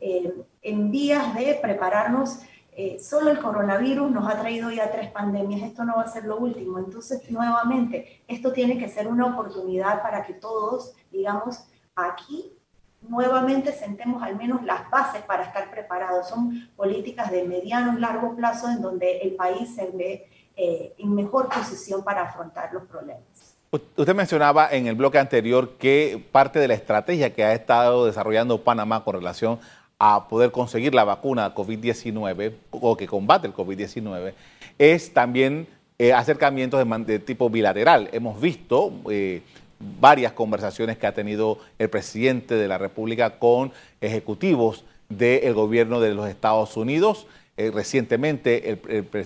eh, 0.00 0.44
en 0.62 0.90
vías 0.92 1.34
de 1.34 1.58
prepararnos. 1.60 2.42
Eh, 2.70 3.00
solo 3.00 3.30
el 3.30 3.40
coronavirus 3.40 4.08
nos 4.12 4.32
ha 4.32 4.38
traído 4.38 4.70
ya 4.70 4.92
tres 4.92 5.10
pandemias, 5.10 5.62
esto 5.62 5.84
no 5.84 5.96
va 5.96 6.02
a 6.02 6.08
ser 6.08 6.24
lo 6.26 6.36
último. 6.36 6.78
Entonces, 6.78 7.28
nuevamente, 7.28 8.22
esto 8.28 8.52
tiene 8.52 8.78
que 8.78 8.88
ser 8.88 9.08
una 9.08 9.26
oportunidad 9.26 10.00
para 10.00 10.24
que 10.24 10.34
todos, 10.34 10.94
digamos, 11.10 11.66
aquí 11.96 12.56
nuevamente 13.02 13.72
sentemos 13.72 14.22
al 14.22 14.36
menos 14.36 14.64
las 14.64 14.88
bases 14.90 15.22
para 15.22 15.44
estar 15.44 15.70
preparados. 15.70 16.28
Son 16.28 16.68
políticas 16.76 17.30
de 17.30 17.44
mediano 17.44 17.96
y 17.96 18.00
largo 18.00 18.34
plazo 18.36 18.68
en 18.68 18.82
donde 18.82 19.18
el 19.18 19.34
país 19.34 19.74
se 19.74 19.90
ve 19.90 20.28
eh, 20.56 20.94
en 20.98 21.14
mejor 21.14 21.48
posición 21.48 22.02
para 22.02 22.22
afrontar 22.22 22.72
los 22.72 22.84
problemas. 22.84 23.22
Usted 23.70 24.14
mencionaba 24.14 24.70
en 24.70 24.86
el 24.86 24.94
bloque 24.94 25.18
anterior 25.18 25.76
que 25.78 26.24
parte 26.32 26.58
de 26.58 26.68
la 26.68 26.74
estrategia 26.74 27.34
que 27.34 27.44
ha 27.44 27.52
estado 27.52 28.06
desarrollando 28.06 28.64
Panamá 28.64 29.04
con 29.04 29.14
relación 29.14 29.58
a 29.98 30.28
poder 30.28 30.50
conseguir 30.52 30.94
la 30.94 31.04
vacuna 31.04 31.54
COVID-19 31.54 32.54
o 32.70 32.96
que 32.96 33.06
combate 33.06 33.46
el 33.46 33.54
COVID-19 33.54 34.32
es 34.78 35.12
también 35.12 35.66
eh, 35.98 36.12
acercamientos 36.12 36.82
de, 37.06 37.18
tipo 37.18 37.50
bilateral. 37.50 38.08
Hemos 38.12 38.40
visto 38.40 38.92
eh, 39.10 39.42
varias 39.78 40.32
conversaciones 40.32 40.98
que 40.98 41.06
ha 41.06 41.14
tenido 41.14 41.58
el 41.78 41.90
presidente 41.90 42.54
de 42.54 42.68
la 42.68 42.78
República 42.78 43.38
con 43.38 43.72
ejecutivos 44.00 44.84
del 45.08 45.54
gobierno 45.54 46.00
de 46.00 46.14
los 46.14 46.28
Estados 46.28 46.76
Unidos 46.76 47.26
eh, 47.58 47.72
recientemente 47.74 48.78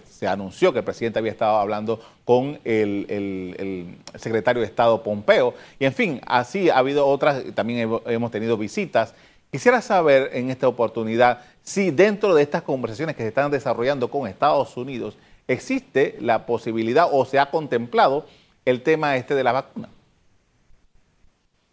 se 0.09 0.27
anunció 0.27 0.73
que 0.73 0.79
el 0.79 0.85
presidente 0.87 1.19
había 1.19 1.33
estado 1.33 1.59
hablando 1.59 2.01
con 2.25 2.59
el, 2.65 3.99
secretario 4.15 4.63
de 4.63 4.67
Estado 4.67 5.03
Pompeo. 5.03 5.53
Y 5.79 5.85
en 5.85 5.93
fin, 5.93 6.19
así 6.27 6.71
ha 6.71 6.79
habido 6.79 7.07
otras, 7.07 7.45
también 7.55 8.01
hemos 8.07 8.31
tenido 8.31 8.57
visitas. 8.57 9.15
Quisiera 9.51 9.83
saber 9.83 10.31
en 10.33 10.49
esta 10.49 10.67
oportunidad 10.67 11.43
si 11.63 11.91
dentro 11.91 12.35
de 12.35 12.43
estas 12.43 12.63
conversaciones 12.63 13.17
que 13.17 13.23
se 13.23 13.29
están 13.29 13.51
desarrollando 13.51 14.11
con 14.11 14.27
Estados 14.27 14.79
Unidos 14.79 15.19
existe 15.47 16.17
la 16.19 16.47
posibilidad 16.47 17.09
o 17.13 17.27
se 17.27 17.39
ha 17.39 17.51
contemplado 17.51 18.25
el 18.65 18.81
tema 18.81 19.15
este 19.19 19.35
de 19.35 19.45
la 19.45 19.53
vacuna. 19.53 19.91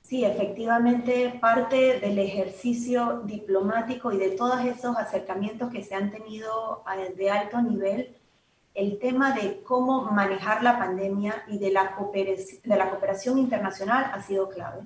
Sí, 0.10 0.26
efectivamente, 0.26 1.38
parte 1.40 2.00
del 2.00 2.18
ejercicio 2.18 3.22
diplomático 3.26 4.12
y 4.12 4.18
de 4.18 4.32
todos 4.32 4.66
esos 4.66 4.98
acercamientos 4.98 5.72
que 5.72 5.84
se 5.84 5.94
han 5.94 6.10
tenido 6.10 6.84
de 7.16 7.30
alto 7.30 7.62
nivel, 7.62 8.18
el 8.74 8.98
tema 8.98 9.36
de 9.36 9.62
cómo 9.62 10.06
manejar 10.06 10.64
la 10.64 10.80
pandemia 10.80 11.44
y 11.48 11.60
de 11.60 11.72
la, 11.72 11.92
cooperación, 11.96 13.38
internacional 13.38 14.10
ha 14.12 14.20
sido 14.24 14.50
clave. 14.50 14.82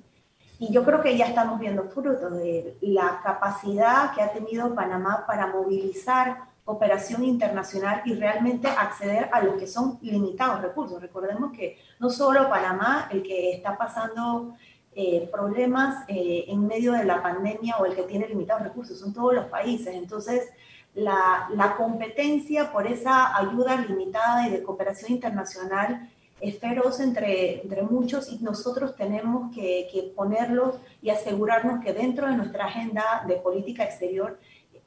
Y 0.58 0.70
yo 0.70 0.84
creo 0.84 1.00
que 1.00 1.16
ya 1.16 1.28
estamos 1.28 1.58
viendo 1.58 1.84
frutos 1.84 2.30
de 2.36 2.76
la 2.82 3.22
capacidad 3.24 4.12
que 4.14 4.20
ha 4.20 4.30
tenido 4.30 4.74
Panamá 4.74 5.24
para 5.26 5.46
movilizar 5.46 6.52
cooperación 6.66 7.24
internacional 7.24 8.02
y 8.04 8.14
realmente 8.14 8.68
acceder 8.68 9.30
a 9.32 9.40
lo 9.40 9.56
que 9.56 9.66
son 9.66 9.98
limitados 10.02 10.60
recursos. 10.60 11.00
Recordemos 11.00 11.50
que 11.52 11.78
no 11.98 12.10
solo 12.10 12.50
Panamá, 12.50 13.08
el 13.10 13.22
que 13.22 13.52
está 13.52 13.78
pasando 13.78 14.54
eh, 14.96 15.28
problemas 15.32 16.04
eh, 16.08 16.44
en 16.48 16.66
medio 16.66 16.92
de 16.92 17.04
la 17.04 17.22
pandemia 17.22 17.76
o 17.78 17.86
el 17.86 17.94
que 17.94 18.02
tiene 18.02 18.28
limitados 18.28 18.62
recursos, 18.62 18.98
son 18.98 19.12
todos 19.12 19.34
los 19.34 19.46
países. 19.46 19.94
Entonces, 19.94 20.48
la, 20.94 21.48
la, 21.54 21.76
competencia 21.76 22.72
por 22.72 22.86
esa 22.86 23.36
ayuda 23.36 23.76
limitada 23.76 24.46
y 24.46 24.52
de 24.52 24.62
cooperación 24.62 25.12
internacional 25.12 26.08
es 26.40 26.58
feroz 26.58 27.00
entre, 27.00 27.62
entre 27.62 27.82
muchos 27.82 28.30
y 28.30 28.38
nosotros 28.38 28.94
tenemos 28.94 29.52
que, 29.54 29.88
que 29.92 30.12
ponerlos 30.14 30.76
y 31.02 31.10
asegurarnos 31.10 31.82
que 31.82 31.92
dentro 31.92 32.28
de 32.28 32.36
nuestra 32.36 32.66
agenda 32.66 33.24
de 33.26 33.36
política 33.36 33.84
exterior 33.84 34.38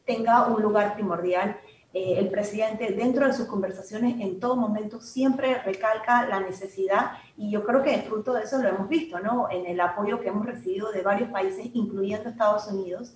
tenga 0.05 0.47
un 0.47 0.61
lugar 0.61 0.93
primordial 0.93 1.57
eh, 1.97 2.19
el 2.19 2.29
presidente 2.29 2.91
dentro 2.91 3.25
de 3.25 3.33
sus 3.33 3.47
conversaciones 3.47 4.21
en 4.21 4.39
todo 4.39 4.55
momento 4.55 5.01
siempre 5.01 5.55
recalca 5.63 6.27
la 6.27 6.39
necesidad 6.39 7.13
y 7.35 7.49
yo 7.49 7.63
creo 7.65 7.81
que 7.81 8.03
fruto 8.03 8.33
de 8.33 8.43
eso 8.43 8.61
lo 8.61 8.69
hemos 8.69 8.87
visto, 8.87 9.19
¿no? 9.19 9.49
En 9.49 9.65
el 9.65 9.79
apoyo 9.81 10.19
que 10.19 10.27
hemos 10.27 10.45
recibido 10.45 10.91
de 10.91 11.01
varios 11.01 11.31
países, 11.31 11.71
incluyendo 11.73 12.29
Estados 12.29 12.67
Unidos, 12.67 13.15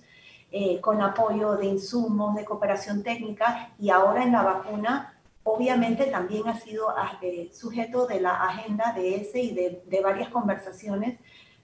eh, 0.50 0.80
con 0.80 1.00
apoyo 1.00 1.54
de 1.54 1.66
insumos, 1.66 2.34
de 2.34 2.44
cooperación 2.44 3.04
técnica 3.04 3.70
y 3.78 3.90
ahora 3.90 4.24
en 4.24 4.32
la 4.32 4.42
vacuna, 4.42 5.14
obviamente 5.44 6.06
también 6.06 6.48
ha 6.48 6.58
sido 6.58 6.92
eh, 7.20 7.50
sujeto 7.52 8.08
de 8.08 8.20
la 8.20 8.34
agenda 8.42 8.92
de 8.94 9.14
ese 9.14 9.42
y 9.42 9.54
de 9.54 10.00
varias 10.02 10.28
conversaciones 10.30 11.20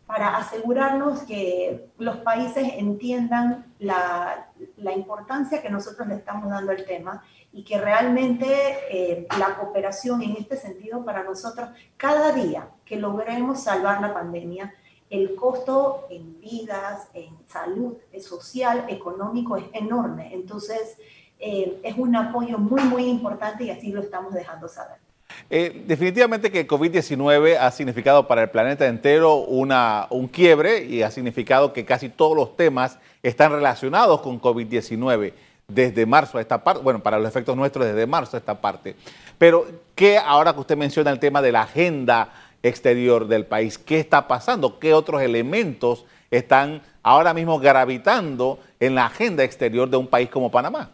para 0.09 0.39
asegurarnos 0.39 1.21
que 1.25 1.91
los 1.99 2.17
países 2.17 2.67
entiendan 2.79 3.75
la, 3.79 4.49
importancia 4.97 5.61
que 5.61 5.69
nosotros 5.69 6.09
le 6.09 6.15
estamos 6.15 6.49
dando 6.49 6.73
al 6.73 6.87
tema 6.87 7.23
y 7.53 7.63
que 7.63 7.79
realmente 7.79 8.47
eh, 8.91 9.29
la 9.39 9.55
cooperación 9.57 10.23
en 10.23 10.37
este 10.39 10.57
sentido 10.57 11.05
para 11.05 11.25
nosotros, 11.25 11.69
cada 11.99 12.33
día 12.33 12.71
que 12.87 12.97
logremos 12.97 13.61
salvar 13.61 14.01
la 14.01 14.15
pandemia, 14.15 14.73
el 15.11 15.35
costo 15.35 16.07
en 16.09 16.41
vidas, 16.41 17.09
en 17.13 17.37
salud 17.47 17.99
social, 18.19 18.87
económico 18.89 19.59
es 19.59 19.67
enorme. 19.75 20.33
Entonces, 20.33 20.97
eh, 21.39 21.81
es 21.83 21.99
un 21.99 22.17
apoyo 22.17 22.57
muy, 22.57 22.81
muy 22.85 23.05
importante 23.05 23.65
y 23.65 23.71
así 23.71 23.93
lo 23.93 24.01
estamos 24.01 24.33
dejando 24.33 24.69
saber. 24.69 25.08
Eh, 25.51 25.85
definitivamente 25.87 26.51
que 26.51 26.67
COVID-19 26.67 27.57
ha 27.59 27.71
significado 27.71 28.27
para 28.27 28.43
el 28.43 28.51
planeta 28.51 28.87
entero 28.87 29.37
una, 29.37 30.07
un 30.11 30.29
quiebre 30.29 30.85
y 30.85 31.03
ha 31.03 31.11
significado 31.11 31.73
que 31.73 31.85
casi 31.85 32.09
todos 32.09 32.37
los 32.37 32.57
temas 32.57 32.99
están 33.23 33.53
relacionados 33.53 34.21
con 34.21 34.41
COVID-19 34.41 35.33
desde 35.69 36.07
marzo 36.07 36.39
a 36.39 36.41
esta 36.41 36.65
parte, 36.65 36.83
bueno, 36.83 37.01
para 37.01 37.19
los 37.19 37.29
efectos 37.29 37.57
nuestros 37.57 37.87
desde 37.87 38.07
marzo 38.07 38.37
a 38.37 38.41
esta 38.41 38.61
parte. 38.61 38.97
Pero, 39.37 39.67
¿qué 39.95 40.19
ahora 40.19 40.55
que 40.55 40.61
usted 40.61 40.77
menciona 40.77 41.11
el 41.11 41.19
tema 41.19 41.43
de 41.43 41.53
la 41.53 41.63
agenda 41.63 42.33
exterior 42.63 43.29
del 43.29 43.45
país, 43.45 43.79
qué 43.79 44.01
está 44.01 44.27
pasando? 44.27 44.79
¿Qué 44.79 44.95
otros 44.95 45.23
elementos 45.23 46.05
están 46.31 46.83
ahora 47.03 47.35
mismo 47.35 47.59
gravitando 47.59 48.59
en 48.81 48.95
la 48.95 49.07
agenda 49.07 49.45
exterior 49.45 49.89
de 49.89 49.97
un 49.97 50.07
país 50.07 50.29
como 50.31 50.51
Panamá? 50.51 50.91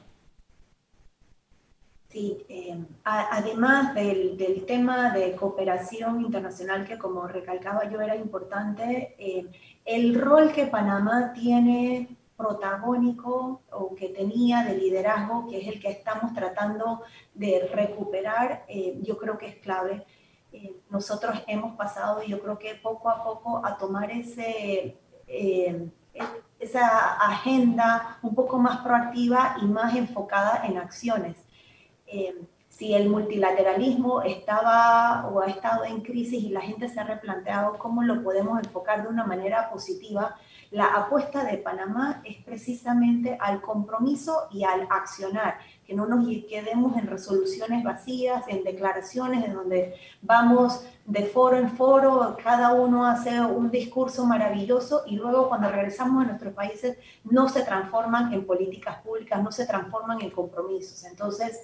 Sí, 2.15 2.47
em, 2.49 2.87
además 3.03 3.93
del, 3.93 4.37
tema 4.69 5.11
de 5.11 5.35
cooperación 5.35 6.21
internacional 6.21 6.87
que 6.87 6.97
como 6.97 7.27
recalcaba 7.27 7.91
yo 7.91 8.01
era 8.01 8.15
importante, 8.15 9.17
em, 9.19 9.49
el 9.85 10.15
rol 10.15 10.53
que 10.53 10.69
Panamá 10.69 11.33
tiene 11.33 12.17
protagónico 12.37 13.63
o 13.73 13.97
que 13.97 14.11
tenía 14.11 14.63
de 14.63 14.77
liderazgo, 14.77 15.49
que 15.49 15.61
es 15.61 15.67
el 15.67 15.81
que 15.81 15.91
estamos 15.91 16.33
tratando 16.35 17.03
de 17.35 17.69
recuperar, 17.73 18.65
em, 18.69 19.03
yo 19.03 19.19
creo 19.19 19.37
que 19.37 19.49
es 19.49 19.57
clave. 19.57 20.07
nosotros 20.89 21.43
hemos 21.49 21.75
pasado, 21.77 22.23
yo 22.23 22.41
creo 22.41 22.59
que 22.59 22.77
poco 22.77 23.11
a 23.11 23.25
poco, 23.25 23.67
a 23.67 23.77
tomar 23.77 24.11
ese, 24.13 24.97
esa 26.61 27.15
agenda 27.33 28.19
un 28.23 28.35
poco 28.37 28.59
más 28.59 28.79
proactiva 28.83 29.57
y 29.61 29.65
más 29.67 29.97
enfocada 29.97 30.65
en 30.65 30.79
acciones. 30.79 31.44
Eh, 32.15 32.33
si 32.69 32.93
el 32.95 33.09
multilateralismo 33.09 34.23
estaba 34.23 35.29
o 35.29 35.41
ha 35.41 35.47
estado 35.47 35.85
en 35.85 36.01
crisis 36.01 36.43
y 36.43 36.49
la 36.49 36.61
gente 36.61 36.89
se 36.89 36.99
ha 37.01 37.05
replanteado 37.05 37.79
cómo 37.79 38.03
lo 38.03 38.23
podemos 38.23 38.59
enfocar 38.65 39.03
de 39.03 39.09
una 39.09 39.25
manera 39.25 39.71
positiva, 39.71 40.37
la 40.73 40.87
apuesta 40.87 41.45
de 41.45 41.59
Panamá 41.59 42.21
es 42.25 42.43
precisamente 42.43 43.39
al 43.41 43.61
compromiso 43.61 44.49
y 44.51 44.65
al 44.65 44.89
accionar, 44.91 45.59
que 45.87 45.95
no 45.95 46.07
nos 46.07 46.27
quedemos 46.49 46.97
en 46.97 47.07
resoluciones 47.07 47.85
vacías, 47.85 48.45
en 48.49 48.65
declaraciones 48.65 49.45
en 49.45 49.55
donde 49.55 49.95
vamos 50.21 50.85
de 51.07 51.27
foro 51.27 51.57
en 51.57 51.71
foro, 51.71 52.37
cada 52.43 52.73
uno 52.73 53.07
hace 53.07 53.41
un 53.41 53.71
discurso 53.71 54.25
maravilloso 54.27 55.03
y 55.07 55.17
luego 55.17 55.49
cuando 55.49 55.69
regresamos 55.71 56.25
a 56.25 56.27
nuestros 56.27 56.55
países 56.55 56.99
no 57.23 57.49
se 57.49 57.63
transforman 57.63 58.33
en 58.33 58.45
políticas 58.45 58.97
públicas, 59.03 59.41
no 59.43 59.53
se 59.53 59.67
transforman 59.67 60.21
en 60.23 60.31
compromisos. 60.31 61.05
Entonces, 61.05 61.61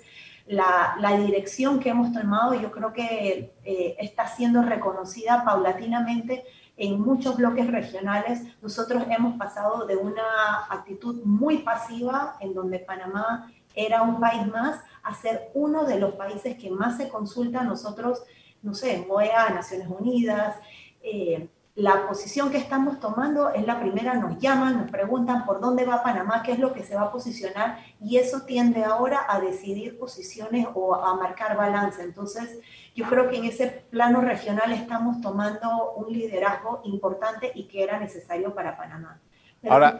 la, 0.51 1.17
dirección 1.17 1.79
que 1.79 1.91
hemos 1.91 2.13
tomado 2.13 2.55
yo 2.55 2.73
creo 2.73 2.93
que 2.93 3.53
eh, 3.65 3.97
está 4.01 4.27
siendo 4.27 4.63
reconocida 4.63 5.45
paulatinamente 5.45 6.45
en 6.77 7.01
muchos 7.01 7.37
bloques 7.37 7.69
regionales. 7.69 8.43
Nosotros 8.61 9.05
hemos 9.11 9.37
pasado 9.39 9.87
de 9.87 9.97
una 9.97 10.67
actitud 10.69 11.23
muy 11.25 11.59
pasiva 11.59 12.37
en 12.41 12.55
donde 12.55 12.81
Panamá 12.81 13.53
era 13.77 14.03
un 14.03 14.19
país 14.19 14.45
más 14.49 14.81
a 15.05 15.15
ser 15.15 15.51
uno 15.55 15.85
de 15.85 16.01
los 16.01 16.15
países 16.15 16.57
que 16.57 16.71
más 16.71 16.97
se 16.97 17.09
consulta 17.09 17.63
nosotros, 17.63 18.25
no 18.63 18.75
sé, 18.75 19.05
MOEA, 19.07 19.51
Naciones 19.51 19.89
Unidas. 19.89 20.57
Eh, 21.03 21.49
la 21.77 22.07
posición 22.09 22.51
que 22.51 22.59
estamos 22.59 22.99
tomando 23.01 23.51
es 23.51 23.67
la 23.67 23.79
primera, 23.81 24.15
nos 24.15 24.39
llaman, 24.39 24.79
nos 24.79 24.91
preguntan 24.91 25.47
por 25.47 25.61
dónde 25.61 25.85
va 25.85 26.03
Panamá, 26.03 26.43
qué 26.43 26.53
es 26.53 26.59
lo 26.59 26.73
que 26.73 26.83
se 26.83 26.97
va 26.97 27.03
a 27.03 27.13
posicionar 27.13 27.79
y 28.01 28.17
eso 28.17 28.43
tiende 28.43 28.85
ahora 28.85 29.25
a 29.29 29.41
decidir 29.41 29.99
posiciones 29.99 30.67
o 30.75 30.95
a 30.95 31.15
marcar 31.15 31.57
balance. 31.57 32.03
Entonces, 32.03 32.59
yo 32.95 33.07
creo 33.07 33.31
que 33.31 33.37
en 33.37 33.45
ese 33.45 33.69
plano 33.91 34.21
regional 34.21 34.73
estamos 34.73 35.21
tomando 35.21 35.93
un 35.93 36.13
liderazgo 36.13 36.81
importante 36.85 37.53
y 37.55 37.65
que 37.65 37.85
era 37.85 38.01
necesario 38.01 38.55
para 38.55 38.77
Panamá. 38.77 39.21
ahora, 39.69 39.99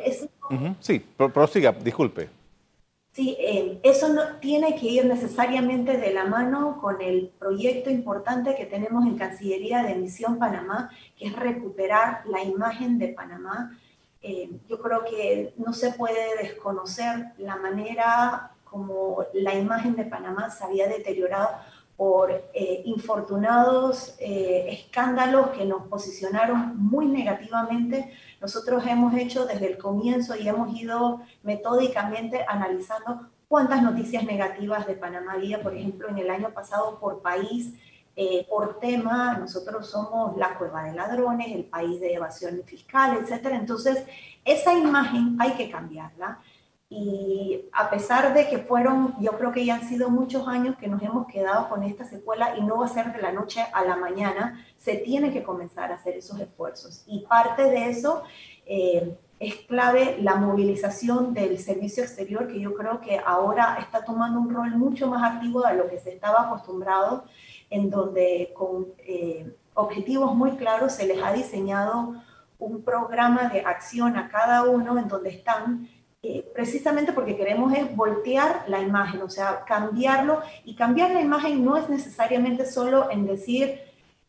sí, 0.81 0.99
prosiga, 1.33 1.73
disculpe. 1.73 2.40
Sí, 3.13 3.37
eh, 3.41 3.81
eso 3.83 4.09
no 4.09 4.37
tiene 4.37 4.77
que 4.77 4.87
ir 4.87 5.05
necesariamente 5.05 5.97
de 5.97 6.15
la 6.15 6.25
mano 6.25 6.79
con 6.81 7.01
el 7.01 7.33
proyecto 7.39 7.91
importante 7.91 8.55
que 8.55 8.67
tenemos 8.67 9.05
en 9.05 9.19
Cancillería 9.19 9.83
de 9.83 9.97
Misión 9.97 10.39
Panamá, 10.39 10.91
que 11.19 11.27
es 11.27 11.35
recuperar 11.35 12.23
la 12.27 12.45
imagen 12.45 12.99
de 12.99 13.09
Panamá. 13.09 13.77
Eh, 14.23 14.51
yo 14.69 14.81
creo 14.81 15.05
que 15.05 15.55
no 15.57 15.73
se 15.73 15.93
puede 15.93 16.37
desconocer 16.41 17.33
la 17.39 17.57
manera 17.57 18.53
como 18.65 19.25
la 19.35 19.55
imagen 19.55 19.97
de 19.97 20.05
Panamá 20.05 20.49
se 20.51 20.63
había 20.63 20.87
deteriorado 20.87 21.49
por 22.01 22.31
eh, 22.31 22.81
infortunados 22.87 24.15
escándalos 24.19 25.51
que 25.51 25.67
nos 25.67 25.83
posicionaron 25.87 26.73
muy 26.79 27.05
negativamente 27.05 28.11
nosotros 28.41 28.83
hemos 28.87 29.15
hecho 29.15 29.45
desde 29.45 29.67
el 29.67 29.79
comienzo 29.79 30.35
y 30.35 30.49
hemos 30.49 30.75
ido 30.75 31.21
metódicamente 31.43 32.43
analizando 32.49 33.29
cuántas 33.49 33.83
noticias 33.83 34.25
negativas 34.25 34.87
de 34.87 34.95
Panamá 34.95 35.35
había, 35.35 35.63
por 35.63 35.77
ejemplo, 35.77 36.09
en 36.09 36.19
el 36.19 36.31
año 36.31 36.51
pasado 36.51 36.99
por 36.99 37.21
país, 37.21 37.75
eh, 38.17 38.47
por 38.49 38.81
tema, 38.81 39.37
nosotros 39.37 39.91
somos 39.91 40.37
la 40.39 40.57
cueva 40.57 40.85
de 40.85 40.95
ladrones, 40.95 41.49
el 41.53 41.65
país 41.65 42.01
de 42.01 42.15
evasión 42.15 42.63
fiscal, 42.65 43.19
etc. 43.19 43.49
Entonces, 43.53 44.05
esa 44.45 44.73
imagen 44.73 45.37
hay 45.39 45.53
que 45.53 45.71
cambiarla. 45.71 46.39
Y 46.93 47.69
a 47.71 47.89
pesar 47.89 48.35
de 48.35 48.49
que 48.49 48.59
fueron, 48.59 49.15
yo 49.21 49.39
creo 49.39 49.53
que 49.53 49.65
ya 49.65 49.77
han 49.77 49.89
sido 49.89 50.11
muchos 50.11 50.49
años 50.49 50.77
que 50.77 50.89
nos 50.89 51.01
hemos 51.01 51.29
quedado 51.29 51.69
con 51.69 51.85
esta 51.85 52.05
secuela 52.05 52.57
y 52.57 52.63
no 52.63 52.79
va 52.79 52.87
a 52.87 52.89
ser 52.89 53.13
de 53.13 53.23
la 53.23 53.31
noche 53.31 53.65
a 53.73 53.85
la 53.85 53.95
mañana, 53.95 54.67
se 54.77 54.97
tiene 54.97 55.33
que 55.33 55.45
comenzar 55.45 55.93
a 55.93 55.95
hacer 55.95 56.17
esos 56.17 56.41
esfuerzos. 56.41 57.05
Y 57.07 57.21
parte 57.27 57.63
de 57.63 57.91
eso 57.91 58.25
eh, 58.67 59.17
es 59.39 59.55
clave 59.69 60.19
la 60.21 60.35
movilización 60.35 61.33
del 61.33 61.61
servicio 61.61 62.03
exterior, 62.03 62.49
que 62.49 62.59
yo 62.59 62.75
creo 62.75 63.01
que 63.01 63.21
ahora 63.25 63.79
está 63.79 64.05
tomando 64.05 64.41
un 64.41 64.53
rol 64.53 64.71
mucho 64.77 65.07
más 65.07 65.23
activo 65.23 65.63
de 65.63 65.75
lo 65.75 65.89
que 65.89 66.01
se 66.01 66.13
estaba 66.13 66.43
acostumbrado, 66.43 67.23
en 67.71 67.89
donde 67.89 68.53
con 68.53 68.89
eh, 68.99 69.49
objetivos 69.75 70.35
muy 70.35 70.57
claros 70.57 70.95
se 70.95 71.07
les 71.07 71.23
ha 71.23 71.33
diseñado 71.33 72.21
un 72.59 72.83
programa 72.83 73.49
de 73.49 73.61
acción 73.61 74.17
a 74.17 74.29
cada 74.29 74.65
uno 74.65 74.99
en 74.99 75.07
donde 75.07 75.31
están 75.31 75.89
eh, 76.23 76.51
precisamente 76.55 77.15
porque 77.15 77.35
queremos 77.35 77.73
es 77.73 77.97
voltear 77.97 78.65
la 78.69 78.81
imagen, 78.81 79.23
o 79.23 79.31
sea, 79.31 79.65
cambiarlo. 79.65 80.43
Y 80.65 80.75
cambiar 80.75 81.13
la 81.13 81.23
imagen 81.23 81.65
no 81.65 81.77
es 81.77 81.89
necesariamente 81.89 82.67
solo 82.67 83.11
en 83.11 83.27
decir 83.27 83.81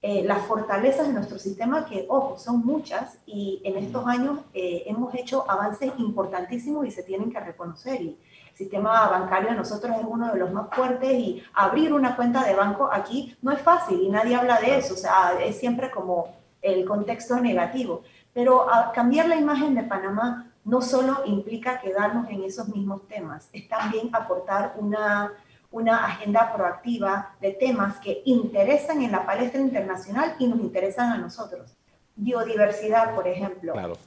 eh, 0.02 0.24
las 0.24 0.44
fortalezas 0.46 1.08
de 1.08 1.14
nuestro 1.14 1.38
sistema, 1.38 1.86
que, 1.86 2.06
ojo, 2.08 2.38
son 2.38 2.66
muchas, 2.66 3.18
y 3.26 3.62
en 3.66 3.78
estos 3.78 4.08
años 4.08 4.40
eh, 4.54 4.84
hemos 4.88 5.14
hecho 5.14 5.46
avances 5.50 5.92
importantísimos 5.98 6.88
y 6.88 6.92
se 6.92 7.04
tienen 7.04 7.30
que 7.30 7.42
reconocer. 7.42 8.02
Y 8.02 8.08
el 8.52 8.58
sistema 8.58 9.10
bancario 9.10 9.50
de 9.50 9.58
nosotros 9.58 9.96
es 10.00 10.06
uno 10.08 10.32
de 10.32 10.40
los 10.40 10.52
más 10.52 10.68
fuertes 10.72 11.12
y 11.12 11.44
abrir 11.54 11.94
una 11.94 12.16
cuenta 12.16 12.46
de 12.46 12.56
banco 12.56 12.90
aquí 12.92 13.36
no 13.42 13.52
es 13.52 13.62
fácil 13.62 14.02
y 14.02 14.10
nadie 14.10 14.36
habla 14.36 14.60
de 14.60 14.78
eso, 14.78 14.94
o 14.94 14.98
sea, 14.98 15.34
es 15.44 15.58
siempre 15.58 15.92
como 15.92 16.36
el 16.62 16.86
contexto 16.86 17.40
negativo. 17.40 18.02
Pero 18.34 18.66
cambiar 18.94 19.28
la 19.28 19.36
imagen 19.36 19.76
de 19.76 19.84
Panamá 19.84 20.51
no 20.64 20.82
solo 20.82 21.22
implica 21.26 21.80
quedarnos 21.80 22.30
en 22.30 22.44
esos 22.44 22.68
mismos 22.68 23.08
temas, 23.08 23.50
es 23.54 23.68
también 23.68 24.10
aportar 24.14 24.76
una, 24.78 25.34
una 25.72 26.06
agenda 26.06 26.54
proactiva 26.54 27.36
de 27.42 27.52
temas 27.54 27.98
que 28.00 28.22
interesan 28.26 29.02
en 29.02 29.12
la 29.12 29.26
palestra 29.26 29.60
internacional 29.60 30.36
y 30.40 30.48
nos 30.48 30.60
interesan 30.60 31.12
a 31.12 31.18
nosotros. 31.18 31.74
Biodiversidad, 32.16 33.16
por 33.16 33.28
ejemplo. 33.28 33.74
Claro. 33.74 33.98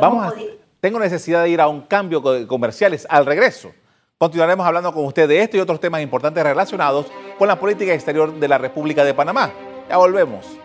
Vamos 0.00 0.32
a, 0.32 0.34
tengo 0.80 0.98
necesidad 0.98 1.42
de 1.42 1.50
ir 1.50 1.60
a 1.60 1.68
un 1.68 1.82
cambio 1.82 2.20
de 2.20 2.46
comerciales 2.46 3.06
al 3.08 3.26
regreso. 3.26 3.72
Continuaremos 4.18 4.66
hablando 4.66 4.92
con 4.92 5.04
usted 5.04 5.28
de 5.28 5.40
esto 5.40 5.56
y 5.56 5.60
otros 5.60 5.80
temas 5.80 6.00
importantes 6.00 6.42
relacionados 6.42 7.06
con 7.38 7.48
la 7.48 7.58
política 7.58 7.92
exterior 7.92 8.32
de 8.32 8.48
la 8.48 8.58
República 8.58 9.04
de 9.04 9.14
Panamá. 9.14 9.50
Ya 9.88 9.96
volvemos. 9.96 10.61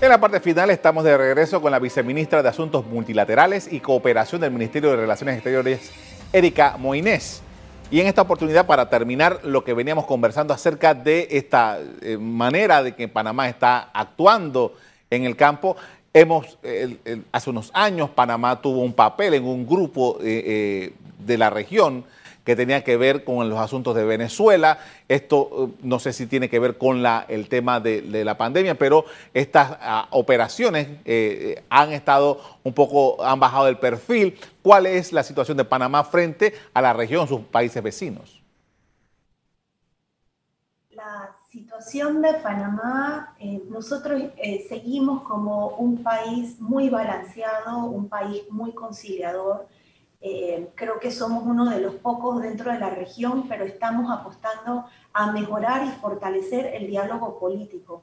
En 0.00 0.10
la 0.10 0.20
parte 0.20 0.38
final 0.38 0.70
estamos 0.70 1.02
de 1.02 1.18
regreso 1.18 1.60
con 1.60 1.72
la 1.72 1.80
viceministra 1.80 2.40
de 2.40 2.48
Asuntos 2.48 2.86
Multilaterales 2.86 3.68
y 3.72 3.80
Cooperación 3.80 4.40
del 4.40 4.52
Ministerio 4.52 4.90
de 4.90 4.96
Relaciones 4.96 5.34
Exteriores, 5.34 5.90
Erika 6.32 6.76
Moinés. 6.78 7.42
Y 7.90 8.00
en 8.00 8.06
esta 8.06 8.22
oportunidad, 8.22 8.64
para 8.64 8.88
terminar 8.88 9.40
lo 9.42 9.64
que 9.64 9.74
veníamos 9.74 10.06
conversando 10.06 10.54
acerca 10.54 10.94
de 10.94 11.26
esta 11.32 11.80
eh, 12.00 12.16
manera 12.16 12.84
de 12.84 12.94
que 12.94 13.08
Panamá 13.08 13.48
está 13.48 13.90
actuando 13.92 14.76
en 15.10 15.24
el 15.24 15.34
campo, 15.34 15.76
hemos, 16.14 16.58
hace 17.32 17.50
unos 17.50 17.72
años 17.74 18.08
Panamá 18.10 18.62
tuvo 18.62 18.82
un 18.82 18.92
papel 18.92 19.34
en 19.34 19.44
un 19.44 19.66
grupo 19.66 20.18
eh, 20.20 20.44
eh, 20.46 20.92
de 21.18 21.38
la 21.38 21.50
región 21.50 22.04
que 22.48 22.56
tenía 22.56 22.82
que 22.82 22.96
ver 22.96 23.24
con 23.24 23.46
los 23.50 23.58
asuntos 23.58 23.94
de 23.94 24.06
Venezuela. 24.06 24.78
Esto 25.06 25.50
eh, 25.52 25.78
no 25.82 25.98
sé 25.98 26.14
si 26.14 26.26
tiene 26.26 26.48
que 26.48 26.58
ver 26.58 26.78
con 26.78 27.04
el 27.28 27.46
tema 27.50 27.78
de, 27.78 28.24
la 28.24 28.38
pandemia, 28.38 28.74
pero 28.74 29.04
estas 29.34 29.76
ah, 29.82 30.08
operaciones 30.12 30.88
eh, 31.04 31.62
han 31.68 31.92
estado 31.92 32.40
un 32.64 32.72
poco, 32.72 33.22
han 33.22 33.38
bajado 33.38 33.68
el 33.68 33.76
perfil. 33.76 34.38
¿Cuál 34.62 34.86
es 34.86 35.12
la 35.12 35.22
situación 35.24 35.58
de 35.58 35.66
Panamá 35.66 36.04
frente 36.04 36.54
a 36.72 36.80
la 36.80 36.94
región, 36.94 37.28
sus 37.28 37.42
países 37.42 37.82
vecinos? 37.82 38.42
La 40.92 41.36
situación 41.52 42.22
de 42.22 42.32
Panamá, 42.32 43.34
eh, 43.40 43.60
nosotros 43.68 44.22
seguimos 44.70 45.20
como 45.24 45.76
un 45.76 46.02
país 46.02 46.58
muy 46.58 46.88
balanceado, 46.88 47.84
un 47.84 48.08
país 48.08 48.44
muy 48.48 48.72
conciliador 48.72 49.68
eh, 50.20 50.70
creo 50.74 50.98
que 50.98 51.10
somos 51.10 51.44
uno 51.46 51.70
de 51.70 51.80
los 51.80 51.94
pocos 51.94 52.42
dentro 52.42 52.72
de 52.72 52.80
la 52.80 52.90
región, 52.90 53.46
pero 53.48 53.64
estamos 53.64 54.10
apostando 54.10 54.86
a 55.12 55.32
mejorar 55.32 55.86
y 55.86 56.00
fortalecer 56.00 56.74
el 56.74 56.88
diálogo 56.88 57.38
político. 57.38 58.02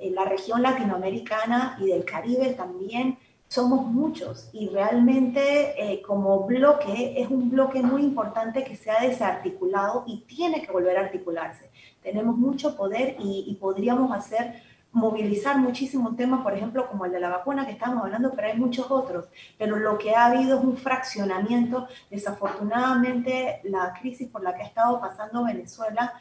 En 0.00 0.14
la 0.16 0.24
región 0.24 0.62
latinoamericana 0.62 1.76
y 1.80 1.86
del 1.86 2.04
Caribe 2.04 2.54
también 2.54 3.18
somos 3.46 3.86
muchos 3.86 4.48
y 4.52 4.70
realmente 4.70 5.74
eh, 5.76 6.02
como 6.02 6.46
bloque 6.46 7.20
es 7.20 7.28
un 7.28 7.50
bloque 7.50 7.82
muy 7.82 8.02
importante 8.02 8.64
que 8.64 8.76
se 8.76 8.90
ha 8.90 9.02
desarticulado 9.02 10.04
y 10.06 10.22
tiene 10.22 10.62
que 10.62 10.72
volver 10.72 10.96
a 10.96 11.02
articularse. 11.02 11.70
Tenemos 12.02 12.36
mucho 12.36 12.76
poder 12.76 13.16
y, 13.20 13.44
y 13.46 13.54
podríamos 13.56 14.10
hacer 14.10 14.62
movilizar 14.92 15.58
muchísimos 15.58 16.16
temas, 16.16 16.42
por 16.42 16.54
ejemplo, 16.54 16.86
como 16.86 17.06
el 17.06 17.12
de 17.12 17.20
la 17.20 17.30
vacuna 17.30 17.64
que 17.64 17.72
estamos 17.72 18.04
hablando, 18.04 18.32
pero 18.34 18.48
hay 18.48 18.58
muchos 18.58 18.90
otros. 18.90 19.26
Pero 19.58 19.76
lo 19.76 19.98
que 19.98 20.14
ha 20.14 20.26
habido 20.26 20.58
es 20.58 20.64
un 20.64 20.76
fraccionamiento. 20.76 21.88
Desafortunadamente, 22.10 23.60
la 23.64 23.94
crisis 23.94 24.28
por 24.28 24.42
la 24.42 24.54
que 24.54 24.62
ha 24.62 24.66
estado 24.66 25.00
pasando 25.00 25.44
Venezuela 25.44 26.12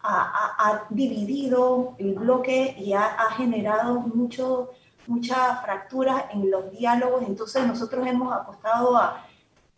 ha, 0.00 0.84
dividido 0.90 1.94
el 1.98 2.14
bloque 2.14 2.76
y 2.78 2.92
ha, 2.92 3.04
ha 3.04 3.32
generado 3.32 4.00
mucho, 4.00 4.70
mucha 5.06 5.56
fractura 5.56 6.28
en 6.32 6.50
los 6.50 6.70
diálogos. 6.70 7.24
Entonces 7.26 7.66
nosotros 7.66 8.06
hemos 8.06 8.32
apostado 8.32 8.96
a 8.96 9.24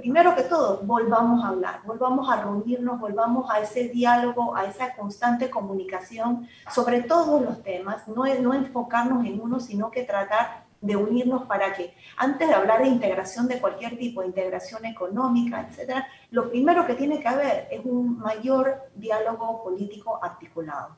primero 0.00 0.34
que 0.34 0.42
todo, 0.42 0.80
volvamos 0.82 1.44
a 1.44 1.48
hablar, 1.48 1.80
volvamos 1.84 2.28
a 2.30 2.42
reunirnos, 2.42 2.98
volvamos 2.98 3.50
a 3.50 3.60
ese 3.60 3.88
diálogo, 3.88 4.56
a 4.56 4.64
esa 4.64 4.94
constante 4.96 5.50
comunicación 5.50 6.48
sobre 6.72 7.02
todos 7.02 7.42
los 7.42 7.62
temas, 7.62 8.08
no, 8.08 8.24
no 8.40 8.54
enfocarnos 8.54 9.24
en 9.24 9.40
uno, 9.40 9.60
sino 9.60 9.90
que 9.90 10.02
tratar 10.02 10.64
de 10.80 10.96
unirnos 10.96 11.42
para 11.42 11.74
que, 11.74 11.94
antes 12.16 12.48
de 12.48 12.54
hablar 12.54 12.82
de 12.82 12.88
integración 12.88 13.46
de 13.46 13.60
cualquier 13.60 13.98
tipo, 13.98 14.22
integración 14.22 14.84
económica, 14.86 15.66
etcétera, 15.68 16.06
lo 16.30 16.50
primero 16.50 16.86
que 16.86 16.94
tiene 16.94 17.20
que 17.20 17.28
haber 17.28 17.68
es 17.70 17.80
un 17.84 18.18
mayor 18.18 18.90
diálogo 18.94 19.62
político 19.62 20.18
articulado. 20.22 20.96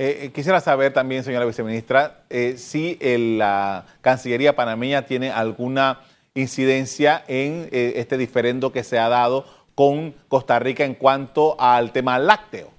Eh, 0.00 0.26
eh, 0.26 0.32
quisiera 0.32 0.60
saber 0.60 0.92
también, 0.92 1.24
señora 1.24 1.44
viceministra, 1.44 2.22
eh, 2.30 2.54
si 2.56 2.96
la 3.36 3.84
Cancillería 4.00 4.54
panameña 4.54 5.02
tiene 5.02 5.32
alguna 5.32 6.00
incidencia 6.40 7.24
en 7.28 7.68
eh, 7.72 7.94
este 7.96 8.16
diferendo 8.16 8.72
que 8.72 8.84
se 8.84 8.98
ha 8.98 9.08
dado 9.08 9.44
con 9.74 10.14
Costa 10.28 10.58
Rica 10.58 10.84
en 10.84 10.94
cuanto 10.94 11.60
al 11.60 11.92
tema 11.92 12.18
lácteo. 12.18 12.70